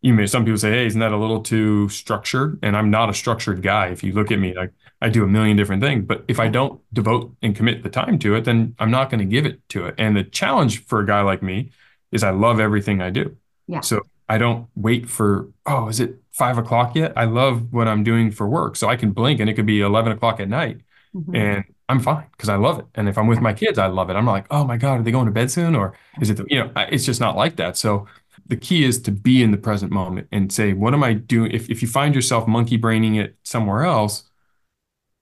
you 0.01 0.13
may 0.13 0.27
some 0.27 0.45
people 0.45 0.57
say, 0.57 0.71
hey, 0.71 0.86
isn't 0.86 0.99
that 0.99 1.12
a 1.12 1.17
little 1.17 1.41
too 1.41 1.89
structured? 1.89 2.60
And 2.62 2.77
I'm 2.77 2.89
not 2.89 3.10
a 3.10 3.13
structured 3.13 3.62
guy. 3.62 3.88
If 3.88 4.03
you 4.03 4.13
look 4.13 4.31
at 4.31 4.39
me, 4.39 4.53
like 4.53 4.71
I 5.01 5.10
do 5.10 5.23
a 5.23 5.27
million 5.27 5.57
different 5.57 5.81
things, 5.81 6.05
but 6.05 6.23
if 6.27 6.39
I 6.39 6.47
don't 6.47 6.81
devote 6.93 7.36
and 7.41 7.55
commit 7.55 7.83
the 7.83 7.89
time 7.89 8.19
to 8.19 8.36
it, 8.36 8.45
then 8.45 8.75
I'm 8.79 8.91
not 8.91 9.10
going 9.10 9.19
to 9.19 9.25
give 9.25 9.45
it 9.45 9.67
to 9.69 9.88
it. 9.88 9.95
And 9.97 10.15
the 10.15 10.23
challenge 10.23 10.86
for 10.86 10.99
a 10.99 11.05
guy 11.05 11.21
like 11.21 11.41
me 11.41 11.71
is 12.12 12.23
I 12.23 12.29
love 12.29 12.60
everything 12.60 13.01
I 13.01 13.10
do. 13.10 13.36
Yeah. 13.67 13.81
So 13.81 14.01
I 14.29 14.38
don't 14.38 14.67
wait 14.75 15.10
for, 15.10 15.49
oh, 15.65 15.88
is 15.88 15.99
it 15.99 16.15
five 16.31 16.57
o'clock 16.57 16.95
yet? 16.95 17.13
I 17.15 17.25
love 17.25 17.73
what 17.73 17.88
I'm 17.88 18.03
doing 18.03 18.31
for 18.31 18.47
work. 18.47 18.75
So 18.75 18.88
I 18.88 18.95
can 18.95 19.12
blink 19.12 19.39
and 19.39 19.49
it 19.49 19.55
could 19.55 19.65
be 19.65 19.81
11 19.81 20.12
o'clock 20.12 20.39
at 20.39 20.47
night 20.47 20.81
mm-hmm. 21.15 21.36
and 21.36 21.63
I'm 21.89 21.99
fine 21.99 22.25
because 22.31 22.49
I 22.49 22.55
love 22.55 22.79
it. 22.79 22.86
And 22.95 23.07
if 23.07 23.17
I'm 23.17 23.27
with 23.27 23.39
my 23.39 23.53
kids, 23.53 23.79
I 23.79 23.88
love 23.88 24.10
it. 24.10 24.15
I'm 24.15 24.25
like, 24.25 24.45
oh 24.51 24.65
my 24.65 24.77
God, 24.77 24.99
are 24.99 25.03
they 25.03 25.12
going 25.12 25.25
to 25.25 25.31
bed 25.31 25.49
soon? 25.49 25.75
Or 25.75 25.93
is 26.21 26.29
it, 26.29 26.38
the, 26.38 26.45
you 26.49 26.60
know, 26.60 26.71
it's 26.75 27.05
just 27.05 27.21
not 27.21 27.38
like 27.38 27.55
that. 27.55 27.77
So 27.77 28.07
the 28.47 28.57
key 28.57 28.83
is 28.83 29.01
to 29.03 29.12
be 29.12 29.43
in 29.43 29.51
the 29.51 29.57
present 29.57 29.91
moment 29.91 30.27
and 30.31 30.51
say, 30.51 30.73
what 30.73 30.93
am 30.93 31.03
I 31.03 31.13
doing? 31.13 31.51
If, 31.51 31.69
if 31.69 31.81
you 31.81 31.88
find 31.88 32.15
yourself 32.15 32.47
monkey 32.47 32.77
braining 32.77 33.15
it 33.15 33.36
somewhere 33.43 33.83
else, 33.83 34.23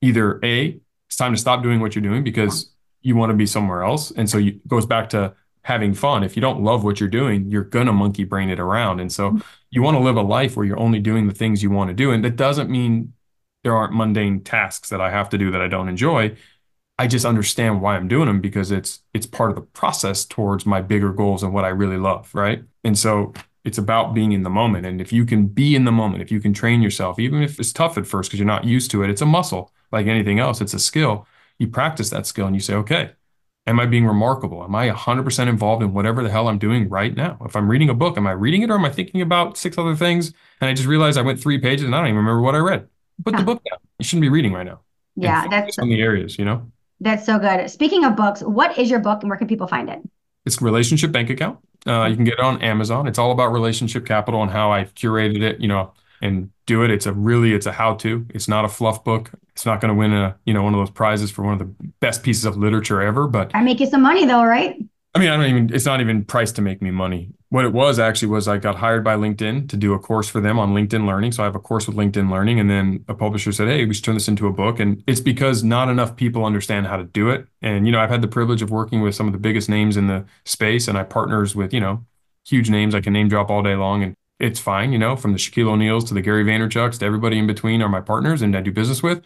either 0.02 0.40
A, 0.44 0.80
it's 1.08 1.18
time 1.18 1.34
to 1.34 1.40
stop 1.40 1.64
doing 1.64 1.80
what 1.80 1.96
you're 1.96 2.04
doing 2.04 2.24
because 2.24 2.72
you 3.02 3.16
want 3.16 3.30
to 3.32 3.36
be 3.36 3.46
somewhere 3.46 3.84
else. 3.84 4.12
And 4.12 4.30
so 4.30 4.38
it 4.38 4.68
goes 4.68 4.86
back 4.86 5.10
to 5.10 5.34
having 5.64 5.94
fun. 5.94 6.24
If 6.24 6.36
you 6.36 6.42
don't 6.42 6.64
love 6.64 6.84
what 6.84 7.00
you're 7.00 7.10
doing, 7.10 7.50
you're 7.50 7.64
going 7.64 7.88
to 7.88 7.94
monkey 7.94 8.24
brain 8.24 8.50
it 8.50 8.60
around. 8.60 9.00
And 9.00 9.12
so 9.12 9.40
you 9.72 9.82
want 9.82 9.98
to 9.98 10.04
live 10.04 10.16
a 10.16 10.22
life 10.22 10.56
where 10.56 10.66
you're 10.66 10.80
only 10.80 11.00
doing 11.00 11.28
the 11.28 11.34
things 11.34 11.64
you 11.64 11.72
want 11.72 11.90
to 11.90 11.94
do. 11.94 12.12
And 12.12 12.24
that 12.24 12.36
doesn't 12.36 12.70
mean 12.70 13.14
there 13.64 13.76
aren't 13.76 13.96
mundane 13.96 14.44
tasks 14.44 14.90
that 14.90 15.02
I 15.02 15.10
have 15.10 15.30
to 15.30 15.38
do 15.40 15.50
that 15.52 15.62
I 15.62 15.68
don't 15.68 15.90
enjoy. 15.90 16.36
I 16.98 17.08
just 17.08 17.26
understand 17.26 17.82
why 17.82 17.96
I'm 17.96 18.08
doing 18.08 18.28
them 18.28 18.42
because 18.42 18.72
it's 18.72 19.02
it's 19.14 19.26
part 19.26 19.50
of 19.50 19.56
the 19.56 19.64
process 19.64 20.24
towards 20.24 20.66
my 20.66 20.82
bigger 20.82 21.12
goals 21.12 21.44
and 21.44 21.52
what 21.52 21.66
I 21.66 21.70
really 21.70 21.98
love, 21.98 22.34
right? 22.34 22.64
And 22.86 22.98
so 22.98 23.34
it's 23.66 23.80
about 23.80 24.14
being 24.14 24.32
in 24.32 24.44
the 24.44 24.50
moment. 24.50 24.86
And 24.86 25.02
if 25.02 25.12
you 25.12 25.26
can 25.26 25.48
be 25.48 25.76
in 25.76 25.86
the 25.86 25.92
moment, 25.92 26.22
if 26.22 26.32
you 26.32 26.40
can 26.40 26.54
train 26.54 26.82
yourself, 26.82 27.20
even 27.20 27.42
if 27.42 27.60
it's 27.60 27.74
tough 27.74 27.98
at 27.98 28.06
first 28.06 28.30
because 28.30 28.40
you're 28.40 28.48
not 28.48 28.64
used 28.64 28.92
to 28.92 29.04
it, 29.04 29.10
it's 29.10 29.22
a 29.22 29.26
muscle 29.26 29.74
like 29.92 30.06
anything 30.06 30.40
else. 30.40 30.62
It's 30.62 30.76
a 30.76 30.80
skill. 30.80 31.28
You 31.58 31.68
practice 31.68 32.12
that 32.12 32.28
skill 32.28 32.46
and 32.46 32.56
you 32.56 32.62
say, 32.62 32.76
okay, 32.76 33.12
am 33.66 33.80
I 33.80 33.88
being 33.88 34.06
remarkable? 34.06 34.64
Am 34.64 34.76
I 34.76 34.90
100% 34.90 35.48
involved 35.48 35.82
in 35.82 35.94
whatever 35.94 36.22
the 36.22 36.30
hell 36.30 36.48
I'm 36.48 36.60
doing 36.60 36.88
right 36.90 37.16
now? 37.16 37.38
If 37.44 37.56
I'm 37.56 37.70
reading 37.70 37.90
a 37.90 37.96
book, 37.96 38.18
am 38.18 38.28
I 38.28 38.32
reading 38.32 38.62
it 38.62 38.70
or 38.70 38.76
am 38.76 38.86
I 38.86 38.92
thinking 38.92 39.22
about 39.22 39.58
six 39.58 39.78
other 39.78 39.96
things? 39.96 40.32
And 40.62 40.70
I 40.70 40.74
just 40.74 40.88
realized 40.88 41.18
I 41.18 41.24
went 41.24 41.42
three 41.42 41.58
pages 41.58 41.86
and 41.86 41.96
I 41.96 42.00
don't 42.00 42.08
even 42.08 42.18
remember 42.18 42.42
what 42.42 42.56
I 42.56 42.60
read. 42.60 42.88
Put 43.24 43.36
the 43.36 43.44
book 43.44 43.64
down. 43.70 43.80
You 43.98 44.06
shouldn't 44.06 44.22
be 44.22 44.30
reading 44.30 44.54
right 44.54 44.66
now. 44.66 44.82
Yeah, 45.16 45.48
that's 45.48 45.80
on 45.80 45.90
the 45.90 46.02
areas, 46.02 46.38
you 46.38 46.46
know. 46.46 46.70
That's 47.00 47.26
so 47.26 47.40
good. 47.40 47.70
Speaking 47.72 48.04
of 48.04 48.16
books, 48.16 48.42
what 48.42 48.78
is 48.78 48.90
your 48.90 49.00
book 49.00 49.22
and 49.22 49.30
where 49.30 49.38
can 49.38 49.48
people 49.48 49.68
find 49.68 49.90
it? 49.90 50.00
It's 50.46 50.62
Relationship 50.62 51.12
Bank 51.12 51.30
Account. 51.30 51.60
Uh, 51.88 52.06
you 52.06 52.16
can 52.16 52.26
get 52.26 52.36
it 52.36 52.40
on 52.40 52.62
Amazon. 52.62 53.08
It's 53.08 53.20
all 53.20 53.32
about 53.32 53.52
relationship 53.52 54.06
capital 54.06 54.42
and 54.42 54.52
how 54.52 54.72
I've 54.72 54.94
curated 54.96 55.42
it, 55.42 55.60
you 55.60 55.68
know, 55.68 55.94
and 56.22 56.50
do 56.66 56.84
it. 56.84 56.90
It's 56.90 57.06
a 57.06 57.14
really, 57.14 57.54
it's 57.54 57.66
a 57.66 57.72
how-to. 57.72 58.26
It's 58.30 58.48
not 58.48 58.66
a 58.66 58.70
fluff 58.70 59.04
book. 59.04 59.32
It's 59.54 59.66
not 59.66 59.82
going 59.82 59.90
to 59.90 59.96
win 59.96 60.12
a, 60.14 60.36
you 60.46 60.54
know, 60.54 60.64
one 60.64 60.74
of 60.74 60.80
those 60.80 60.90
prizes 60.90 61.32
for 61.32 61.44
one 61.44 61.54
of 61.54 61.60
the 61.60 61.74
best 62.00 62.24
pieces 62.24 62.46
of 62.46 62.58
literature 62.58 63.02
ever. 63.02 63.28
But 63.28 63.52
I 63.54 63.62
make 63.62 63.80
you 63.80 63.86
some 63.86 64.02
money 64.02 64.26
though, 64.26 64.44
right? 64.44 64.76
I 65.14 65.20
mean, 65.20 65.30
I 65.30 65.38
don't 65.38 65.46
even, 65.46 65.74
it's 65.74 65.86
not 65.86 66.02
even 66.02 66.26
priced 66.26 66.56
to 66.58 66.62
make 66.62 66.82
me 66.82 66.92
money. 66.92 67.30
What 67.56 67.64
it 67.64 67.72
was 67.72 68.00
actually 68.00 68.28
was 68.28 68.50
I 68.50 68.58
got 68.58 68.76
hired 68.76 69.02
by 69.02 69.16
LinkedIn 69.16 69.70
to 69.70 69.78
do 69.78 69.94
a 69.94 69.98
course 69.98 70.28
for 70.28 70.42
them 70.42 70.60
on 70.60 70.74
LinkedIn 70.74 71.08
Learning. 71.08 71.32
So 71.32 71.42
I 71.42 71.46
have 71.46 71.56
a 71.56 71.60
course 71.60 71.88
with 71.88 71.96
LinkedIn 71.96 72.30
Learning. 72.30 72.60
And 72.60 72.70
then 72.70 73.06
a 73.08 73.14
publisher 73.14 73.54
said, 73.54 73.70
Hey, 73.70 73.86
we 73.86 73.94
should 73.94 74.04
turn 74.04 74.16
this 74.16 74.28
into 74.28 74.48
a 74.48 74.52
book. 74.52 74.78
And 74.78 75.02
it's 75.08 75.22
because 75.22 75.64
not 75.64 75.88
enough 75.88 76.18
people 76.18 76.44
understand 76.44 76.86
how 76.86 76.98
to 76.98 77.06
do 77.06 77.30
it. 77.30 77.48
And, 77.62 77.86
you 77.86 77.94
know, 77.94 78.00
I've 78.02 78.10
had 78.10 78.22
the 78.22 78.28
privilege 78.28 78.62
of 78.62 78.72
working 78.72 79.00
with 79.00 79.16
some 79.16 79.26
of 79.26 79.32
the 79.32 79.40
biggest 79.40 79.70
names 79.70 79.96
in 79.96 80.08
the 80.08 80.26
space 80.44 80.90
and 80.90 80.98
I 80.98 81.04
partners 81.04 81.56
with, 81.56 81.74
you 81.74 81.80
know, 81.80 82.06
huge 82.46 82.70
names 82.70 82.94
I 82.94 83.00
can 83.00 83.14
name 83.14 83.30
drop 83.30 83.50
all 83.50 83.64
day 83.64 83.78
long. 83.78 84.04
And 84.04 84.16
it's 84.38 84.60
fine, 84.60 84.92
you 84.92 85.00
know, 85.00 85.16
from 85.16 85.32
the 85.32 85.38
Shaquille 85.40 85.70
O'Neals 85.70 86.04
to 86.10 86.14
the 86.14 86.22
Gary 86.22 86.44
Vaynerchuks 86.44 87.00
to 87.00 87.06
everybody 87.06 87.40
in 87.40 87.48
between 87.48 87.82
are 87.82 87.88
my 87.88 88.02
partners 88.02 88.42
and 88.42 88.54
I 88.54 88.60
do 88.60 88.74
business 88.74 89.02
with. 89.02 89.22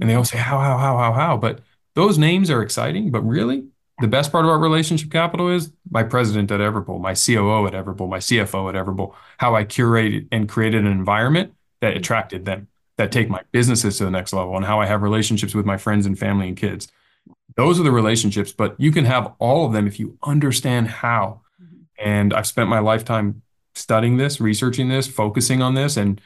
And 0.00 0.08
they 0.08 0.14
all 0.14 0.24
say, 0.24 0.38
How, 0.38 0.58
how, 0.58 0.78
how, 0.78 0.96
how, 0.96 1.12
how? 1.12 1.36
But 1.36 1.60
those 1.94 2.16
names 2.16 2.48
are 2.48 2.62
exciting. 2.62 3.10
But 3.10 3.20
really, 3.26 3.66
the 4.00 4.08
best 4.08 4.32
part 4.32 4.44
about 4.44 4.56
relationship 4.56 5.10
capital 5.10 5.48
is 5.50 5.72
my 5.90 6.02
president 6.02 6.50
at 6.50 6.60
Everbowl, 6.60 7.00
my 7.00 7.14
COO 7.14 7.66
at 7.66 7.74
Everbowl, 7.74 8.08
my 8.08 8.18
CFO 8.18 8.68
at 8.68 8.74
Everbowl, 8.74 9.14
how 9.38 9.54
I 9.54 9.64
curated 9.64 10.26
and 10.32 10.48
created 10.48 10.84
an 10.84 10.90
environment 10.90 11.54
that 11.80 11.96
attracted 11.96 12.44
them, 12.44 12.68
that 12.96 13.12
take 13.12 13.28
my 13.28 13.42
businesses 13.52 13.98
to 13.98 14.04
the 14.04 14.10
next 14.10 14.32
level, 14.32 14.56
and 14.56 14.64
how 14.64 14.80
I 14.80 14.86
have 14.86 15.02
relationships 15.02 15.54
with 15.54 15.64
my 15.64 15.76
friends 15.76 16.06
and 16.06 16.18
family 16.18 16.48
and 16.48 16.56
kids. 16.56 16.88
Those 17.56 17.78
are 17.78 17.84
the 17.84 17.92
relationships, 17.92 18.50
but 18.50 18.74
you 18.78 18.90
can 18.90 19.04
have 19.04 19.32
all 19.38 19.64
of 19.64 19.72
them 19.72 19.86
if 19.86 20.00
you 20.00 20.18
understand 20.24 20.88
how. 20.88 21.42
Mm-hmm. 21.62 21.76
And 22.04 22.34
I've 22.34 22.48
spent 22.48 22.68
my 22.68 22.80
lifetime 22.80 23.42
studying 23.76 24.16
this, 24.16 24.40
researching 24.40 24.88
this, 24.88 25.06
focusing 25.06 25.62
on 25.62 25.74
this. 25.74 25.96
And 25.96 26.20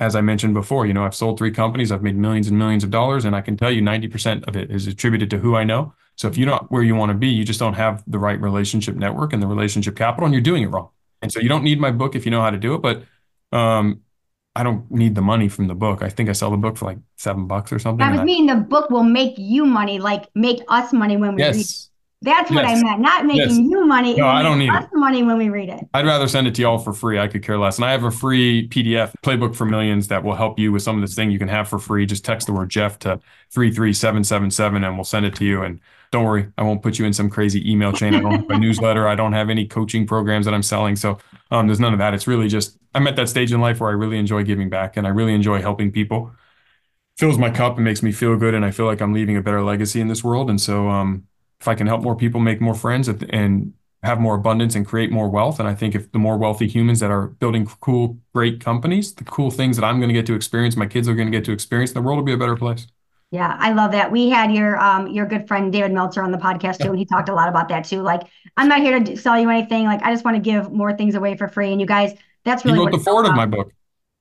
as 0.00 0.16
I 0.16 0.22
mentioned 0.22 0.54
before, 0.54 0.86
you 0.86 0.94
know, 0.94 1.04
I've 1.04 1.14
sold 1.14 1.36
three 1.36 1.50
companies, 1.50 1.92
I've 1.92 2.02
made 2.02 2.16
millions 2.16 2.48
and 2.48 2.58
millions 2.58 2.84
of 2.84 2.90
dollars, 2.90 3.26
and 3.26 3.36
I 3.36 3.42
can 3.42 3.58
tell 3.58 3.70
you 3.70 3.82
90% 3.82 4.48
of 4.48 4.56
it 4.56 4.70
is 4.70 4.86
attributed 4.86 5.28
to 5.30 5.38
who 5.38 5.56
I 5.56 5.64
know 5.64 5.94
so 6.22 6.28
if 6.28 6.38
you're 6.38 6.48
not 6.48 6.70
where 6.70 6.84
you 6.84 6.94
want 6.94 7.10
to 7.10 7.18
be, 7.18 7.26
you 7.26 7.44
just 7.44 7.58
don't 7.58 7.74
have 7.74 8.04
the 8.06 8.16
right 8.16 8.40
relationship 8.40 8.94
network 8.94 9.32
and 9.32 9.42
the 9.42 9.46
relationship 9.48 9.96
capital, 9.96 10.24
and 10.24 10.32
you're 10.32 10.40
doing 10.40 10.62
it 10.62 10.68
wrong. 10.68 10.90
And 11.20 11.32
so 11.32 11.40
you 11.40 11.48
don't 11.48 11.64
need 11.64 11.80
my 11.80 11.90
book 11.90 12.14
if 12.14 12.24
you 12.24 12.30
know 12.30 12.40
how 12.40 12.50
to 12.50 12.58
do 12.58 12.74
it, 12.74 12.78
but 12.78 13.02
um, 13.50 14.02
I 14.54 14.62
don't 14.62 14.88
need 14.88 15.16
the 15.16 15.20
money 15.20 15.48
from 15.48 15.66
the 15.66 15.74
book. 15.74 16.00
I 16.00 16.10
think 16.10 16.28
I 16.28 16.32
sell 16.32 16.52
the 16.52 16.56
book 16.56 16.76
for 16.76 16.84
like 16.84 16.98
seven 17.16 17.48
bucks 17.48 17.72
or 17.72 17.80
something. 17.80 18.06
That 18.06 18.12
was 18.12 18.22
mean 18.22 18.46
the 18.46 18.54
book 18.54 18.88
will 18.88 19.02
make 19.02 19.34
you 19.36 19.66
money, 19.66 19.98
like 19.98 20.28
make 20.36 20.60
us 20.68 20.92
money 20.92 21.16
when 21.16 21.34
we 21.34 21.42
yes. 21.42 21.56
read. 21.56 21.66
It. 21.66 21.88
That's 22.24 22.50
what 22.52 22.62
yes. 22.62 22.78
I 22.78 22.82
meant, 22.84 23.00
not 23.00 23.26
making 23.26 23.48
yes. 23.48 23.58
you 23.58 23.84
money. 23.84 24.14
No, 24.14 24.28
I 24.28 24.44
don't 24.44 24.60
need 24.60 24.70
us 24.70 24.84
it. 24.84 24.90
money 24.94 25.24
when 25.24 25.38
we 25.38 25.48
read 25.48 25.70
it. 25.70 25.80
I'd 25.92 26.06
rather 26.06 26.28
send 26.28 26.46
it 26.46 26.54
to 26.54 26.62
y'all 26.62 26.78
for 26.78 26.92
free. 26.92 27.18
I 27.18 27.26
could 27.26 27.42
care 27.42 27.58
less. 27.58 27.78
And 27.78 27.84
I 27.84 27.90
have 27.90 28.04
a 28.04 28.12
free 28.12 28.68
PDF 28.68 29.12
playbook 29.24 29.56
for 29.56 29.64
millions 29.64 30.06
that 30.06 30.22
will 30.22 30.36
help 30.36 30.56
you 30.56 30.70
with 30.70 30.84
some 30.84 30.94
of 30.94 31.02
this 31.02 31.16
thing 31.16 31.32
you 31.32 31.40
can 31.40 31.48
have 31.48 31.68
for 31.68 31.80
free. 31.80 32.06
Just 32.06 32.24
text 32.24 32.46
the 32.46 32.52
word 32.52 32.70
Jeff 32.70 33.00
to 33.00 33.18
33777 33.50 34.84
and 34.84 34.96
we'll 34.96 35.02
send 35.02 35.26
it 35.26 35.34
to 35.34 35.44
you. 35.44 35.62
And 35.62 35.80
don't 36.12 36.24
worry, 36.24 36.52
I 36.58 36.62
won't 36.62 36.82
put 36.82 36.98
you 36.98 37.06
in 37.06 37.12
some 37.14 37.30
crazy 37.30 37.68
email 37.68 37.90
chain. 37.90 38.14
I 38.14 38.20
don't 38.20 38.32
have 38.32 38.50
a 38.50 38.58
newsletter. 38.58 39.08
I 39.08 39.14
don't 39.14 39.32
have 39.32 39.48
any 39.48 39.66
coaching 39.66 40.06
programs 40.06 40.44
that 40.44 40.52
I'm 40.54 40.62
selling. 40.62 40.94
So 40.94 41.18
um, 41.50 41.66
there's 41.66 41.80
none 41.80 41.94
of 41.94 41.98
that. 41.98 42.12
It's 42.12 42.26
really 42.26 42.48
just 42.48 42.78
I'm 42.94 43.06
at 43.06 43.16
that 43.16 43.30
stage 43.30 43.50
in 43.50 43.60
life 43.60 43.80
where 43.80 43.88
I 43.88 43.94
really 43.94 44.18
enjoy 44.18 44.44
giving 44.44 44.68
back 44.68 44.98
and 44.98 45.06
I 45.06 45.10
really 45.10 45.34
enjoy 45.34 45.62
helping 45.62 45.90
people. 45.90 46.30
Fills 47.16 47.38
my 47.38 47.50
cup 47.50 47.76
and 47.76 47.84
makes 47.84 48.02
me 48.02 48.12
feel 48.12 48.36
good, 48.36 48.54
and 48.54 48.64
I 48.64 48.70
feel 48.70 48.86
like 48.86 49.00
I'm 49.00 49.12
leaving 49.12 49.36
a 49.36 49.42
better 49.42 49.62
legacy 49.62 50.00
in 50.00 50.08
this 50.08 50.24
world. 50.24 50.48
And 50.48 50.60
so, 50.60 50.88
um, 50.88 51.26
if 51.60 51.68
I 51.68 51.74
can 51.74 51.86
help 51.86 52.02
more 52.02 52.16
people 52.16 52.40
make 52.40 52.60
more 52.60 52.74
friends 52.74 53.06
and 53.06 53.74
have 54.02 54.18
more 54.18 54.34
abundance 54.34 54.74
and 54.74 54.86
create 54.86 55.12
more 55.12 55.28
wealth, 55.28 55.60
and 55.60 55.68
I 55.68 55.74
think 55.74 55.94
if 55.94 56.10
the 56.12 56.18
more 56.18 56.38
wealthy 56.38 56.66
humans 56.66 57.00
that 57.00 57.10
are 57.10 57.28
building 57.28 57.66
cool, 57.80 58.18
great 58.34 58.60
companies, 58.60 59.14
the 59.14 59.24
cool 59.24 59.50
things 59.50 59.76
that 59.76 59.84
I'm 59.84 59.98
going 59.98 60.08
to 60.08 60.14
get 60.14 60.26
to 60.26 60.34
experience, 60.34 60.74
my 60.74 60.86
kids 60.86 61.06
are 61.06 61.14
going 61.14 61.30
to 61.30 61.36
get 61.36 61.44
to 61.44 61.52
experience, 61.52 61.92
the 61.92 62.02
world 62.02 62.16
will 62.18 62.24
be 62.24 62.32
a 62.32 62.38
better 62.38 62.56
place. 62.56 62.86
Yeah, 63.32 63.56
I 63.58 63.72
love 63.72 63.92
that. 63.92 64.12
We 64.12 64.28
had 64.28 64.52
your 64.52 64.78
um 64.78 65.08
your 65.08 65.24
good 65.24 65.48
friend 65.48 65.72
David 65.72 65.90
Meltzer 65.90 66.22
on 66.22 66.32
the 66.32 66.38
podcast 66.38 66.82
too, 66.82 66.90
and 66.90 66.98
he 66.98 67.06
talked 67.06 67.30
a 67.30 67.34
lot 67.34 67.48
about 67.48 67.66
that 67.70 67.86
too. 67.86 68.02
Like, 68.02 68.24
I'm 68.58 68.68
not 68.68 68.80
here 68.80 69.00
to 69.00 69.16
sell 69.16 69.40
you 69.40 69.48
anything. 69.48 69.86
Like, 69.86 70.02
I 70.02 70.12
just 70.12 70.22
want 70.22 70.36
to 70.36 70.40
give 70.42 70.70
more 70.70 70.94
things 70.94 71.14
away 71.14 71.34
for 71.38 71.48
free. 71.48 71.72
And 71.72 71.80
you 71.80 71.86
guys, 71.86 72.12
that's 72.44 72.62
really 72.66 72.78
he 72.78 72.84
wrote 72.84 72.92
the 72.92 72.98
foreword 72.98 73.24
of 73.24 73.34
my 73.34 73.46
book. 73.46 73.72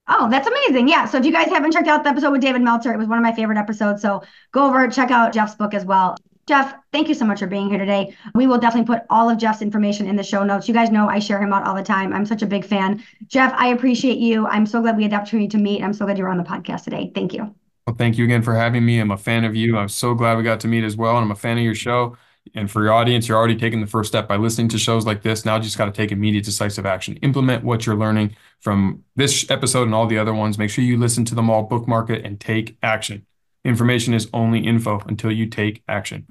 Oh, 0.07 0.29
that's 0.29 0.47
amazing. 0.47 0.87
Yeah. 0.87 1.05
So 1.05 1.17
if 1.17 1.25
you 1.25 1.33
guys 1.33 1.49
haven't 1.49 1.73
checked 1.73 1.89
out 1.89 2.03
the 2.03 2.09
episode 2.09 2.31
with 2.31 2.39
David 2.39 2.61
Meltzer, 2.61 2.93
it 2.93 2.97
was 2.97 3.09
one 3.09 3.17
of 3.17 3.21
my 3.21 3.33
favorite 3.33 3.57
episodes. 3.57 4.01
So 4.01 4.23
go 4.53 4.65
over, 4.65 4.87
check 4.87 5.11
out 5.11 5.33
Jeff's 5.33 5.55
book 5.55 5.73
as 5.73 5.83
well. 5.83 6.15
Jeff, 6.47 6.73
thank 6.93 7.09
you 7.09 7.13
so 7.13 7.25
much 7.25 7.39
for 7.39 7.47
being 7.47 7.69
here 7.69 7.79
today. 7.79 8.15
We 8.33 8.47
will 8.47 8.57
definitely 8.57 8.95
put 8.95 9.05
all 9.09 9.29
of 9.29 9.37
Jeff's 9.37 9.61
information 9.61 10.07
in 10.07 10.15
the 10.15 10.23
show 10.23 10.43
notes. 10.45 10.69
You 10.69 10.73
guys 10.73 10.89
know 10.89 11.09
I 11.09 11.19
share 11.19 11.41
him 11.41 11.51
out 11.51 11.67
all 11.67 11.75
the 11.75 11.83
time. 11.83 12.13
I'm 12.13 12.25
such 12.25 12.41
a 12.41 12.47
big 12.47 12.65
fan. 12.65 13.03
Jeff, 13.27 13.53
I 13.57 13.67
appreciate 13.67 14.19
you. 14.19 14.47
I'm 14.47 14.65
so 14.65 14.81
glad 14.81 14.95
we 14.95 15.03
had 15.03 15.11
the 15.11 15.17
opportunity 15.17 15.49
to 15.49 15.57
meet. 15.57 15.83
I'm 15.83 15.93
so 15.93 16.05
glad 16.05 16.17
you 16.17 16.23
were 16.23 16.29
on 16.29 16.37
the 16.37 16.43
podcast 16.43 16.85
today. 16.85 17.11
Thank 17.13 17.33
you. 17.33 17.53
Well, 17.85 17.95
thank 17.95 18.17
you 18.17 18.25
again 18.25 18.41
for 18.41 18.55
having 18.55 18.85
me. 18.85 18.99
I'm 18.99 19.11
a 19.11 19.17
fan 19.17 19.43
of 19.43 19.55
you. 19.55 19.77
I'm 19.77 19.89
so 19.89 20.13
glad 20.13 20.37
we 20.37 20.43
got 20.43 20.59
to 20.61 20.67
meet 20.67 20.83
as 20.83 20.95
well. 20.95 21.17
And 21.17 21.25
I'm 21.25 21.31
a 21.31 21.35
fan 21.35 21.57
of 21.57 21.63
your 21.63 21.75
show. 21.75 22.15
And 22.55 22.69
for 22.69 22.83
your 22.83 22.93
audience, 22.93 23.27
you're 23.27 23.37
already 23.37 23.55
taking 23.55 23.81
the 23.81 23.87
first 23.87 24.09
step 24.09 24.27
by 24.27 24.35
listening 24.35 24.67
to 24.69 24.77
shows 24.77 25.05
like 25.05 25.21
this. 25.21 25.45
Now 25.45 25.57
you 25.57 25.63
just 25.63 25.77
got 25.77 25.85
to 25.85 25.91
take 25.91 26.11
immediate 26.11 26.43
decisive 26.43 26.85
action. 26.85 27.17
Implement 27.17 27.63
what 27.63 27.85
you're 27.85 27.95
learning 27.95 28.35
from 28.59 29.03
this 29.15 29.49
episode 29.49 29.83
and 29.83 29.93
all 29.93 30.07
the 30.07 30.17
other 30.17 30.33
ones. 30.33 30.57
Make 30.57 30.69
sure 30.69 30.83
you 30.83 30.97
listen 30.97 31.23
to 31.25 31.35
them 31.35 31.49
all, 31.49 31.63
bookmark 31.63 32.09
it, 32.09 32.25
and 32.25 32.39
take 32.39 32.77
action. 32.81 33.25
Information 33.63 34.13
is 34.13 34.27
only 34.33 34.65
info 34.65 34.99
until 35.07 35.31
you 35.31 35.45
take 35.45 35.83
action. 35.87 36.25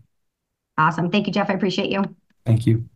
Awesome. 0.77 1.11
Thank 1.11 1.27
you, 1.27 1.33
Jeff. 1.33 1.49
I 1.49 1.55
appreciate 1.55 1.91
you. 1.91 2.17
Thank 2.45 2.67
you. 2.67 2.90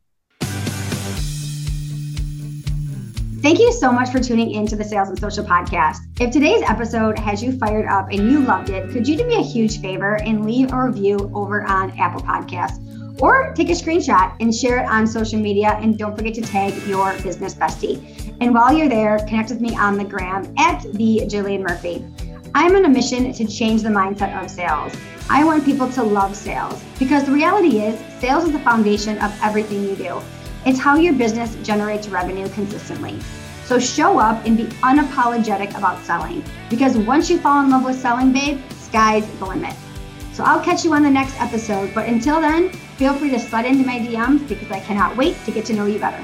Thank 3.44 3.58
you 3.58 3.74
so 3.74 3.92
much 3.92 4.08
for 4.08 4.20
tuning 4.20 4.52
in 4.52 4.66
to 4.68 4.74
the 4.74 4.84
Sales 4.84 5.10
and 5.10 5.18
Social 5.18 5.44
Podcast. 5.44 5.98
If 6.18 6.32
today's 6.32 6.62
episode 6.62 7.18
has 7.18 7.42
you 7.42 7.52
fired 7.58 7.84
up 7.84 8.08
and 8.08 8.32
you 8.32 8.38
loved 8.38 8.70
it, 8.70 8.88
could 8.90 9.06
you 9.06 9.18
do 9.18 9.26
me 9.26 9.34
a 9.34 9.42
huge 9.42 9.82
favor 9.82 10.14
and 10.14 10.46
leave 10.46 10.72
a 10.72 10.82
review 10.82 11.30
over 11.34 11.62
on 11.64 11.90
Apple 12.00 12.22
Podcasts? 12.22 12.80
Or 13.20 13.52
take 13.52 13.68
a 13.68 13.72
screenshot 13.72 14.34
and 14.40 14.54
share 14.54 14.78
it 14.78 14.88
on 14.88 15.06
social 15.06 15.38
media. 15.38 15.78
And 15.82 15.98
don't 15.98 16.16
forget 16.16 16.32
to 16.36 16.40
tag 16.40 16.72
your 16.86 17.12
business 17.20 17.54
bestie. 17.54 18.00
And 18.40 18.54
while 18.54 18.72
you're 18.72 18.88
there, 18.88 19.18
connect 19.28 19.50
with 19.50 19.60
me 19.60 19.76
on 19.76 19.98
the 19.98 20.04
gram 20.04 20.50
at 20.56 20.82
the 20.94 21.20
Jillian 21.26 21.68
Murphy. 21.68 22.02
I'm 22.54 22.74
on 22.76 22.86
a 22.86 22.88
mission 22.88 23.30
to 23.30 23.46
change 23.46 23.82
the 23.82 23.90
mindset 23.90 24.42
of 24.42 24.50
sales. 24.50 24.96
I 25.28 25.44
want 25.44 25.66
people 25.66 25.92
to 25.92 26.02
love 26.02 26.34
sales 26.34 26.82
because 26.98 27.24
the 27.24 27.32
reality 27.32 27.80
is, 27.80 28.00
sales 28.22 28.44
is 28.44 28.52
the 28.52 28.60
foundation 28.60 29.18
of 29.18 29.38
everything 29.42 29.84
you 29.84 29.96
do. 29.96 30.22
It's 30.66 30.78
how 30.78 30.96
your 30.96 31.12
business 31.12 31.56
generates 31.56 32.08
revenue 32.08 32.48
consistently. 32.48 33.20
So 33.64 33.78
show 33.78 34.18
up 34.18 34.46
and 34.46 34.56
be 34.56 34.64
unapologetic 34.82 35.76
about 35.76 36.02
selling 36.04 36.42
because 36.70 36.96
once 36.96 37.28
you 37.28 37.38
fall 37.38 37.62
in 37.62 37.70
love 37.70 37.84
with 37.84 37.98
selling, 37.98 38.32
babe, 38.32 38.60
sky's 38.70 39.26
the 39.38 39.44
limit. 39.44 39.74
So 40.32 40.42
I'll 40.42 40.62
catch 40.62 40.84
you 40.84 40.92
on 40.94 41.02
the 41.02 41.10
next 41.10 41.40
episode. 41.40 41.94
But 41.94 42.08
until 42.08 42.40
then, 42.40 42.70
feel 42.70 43.14
free 43.14 43.30
to 43.30 43.38
slide 43.38 43.66
into 43.66 43.86
my 43.86 43.98
DMs 43.98 44.48
because 44.48 44.70
I 44.70 44.80
cannot 44.80 45.16
wait 45.16 45.36
to 45.44 45.50
get 45.50 45.66
to 45.66 45.74
know 45.74 45.86
you 45.86 45.98
better. 45.98 46.22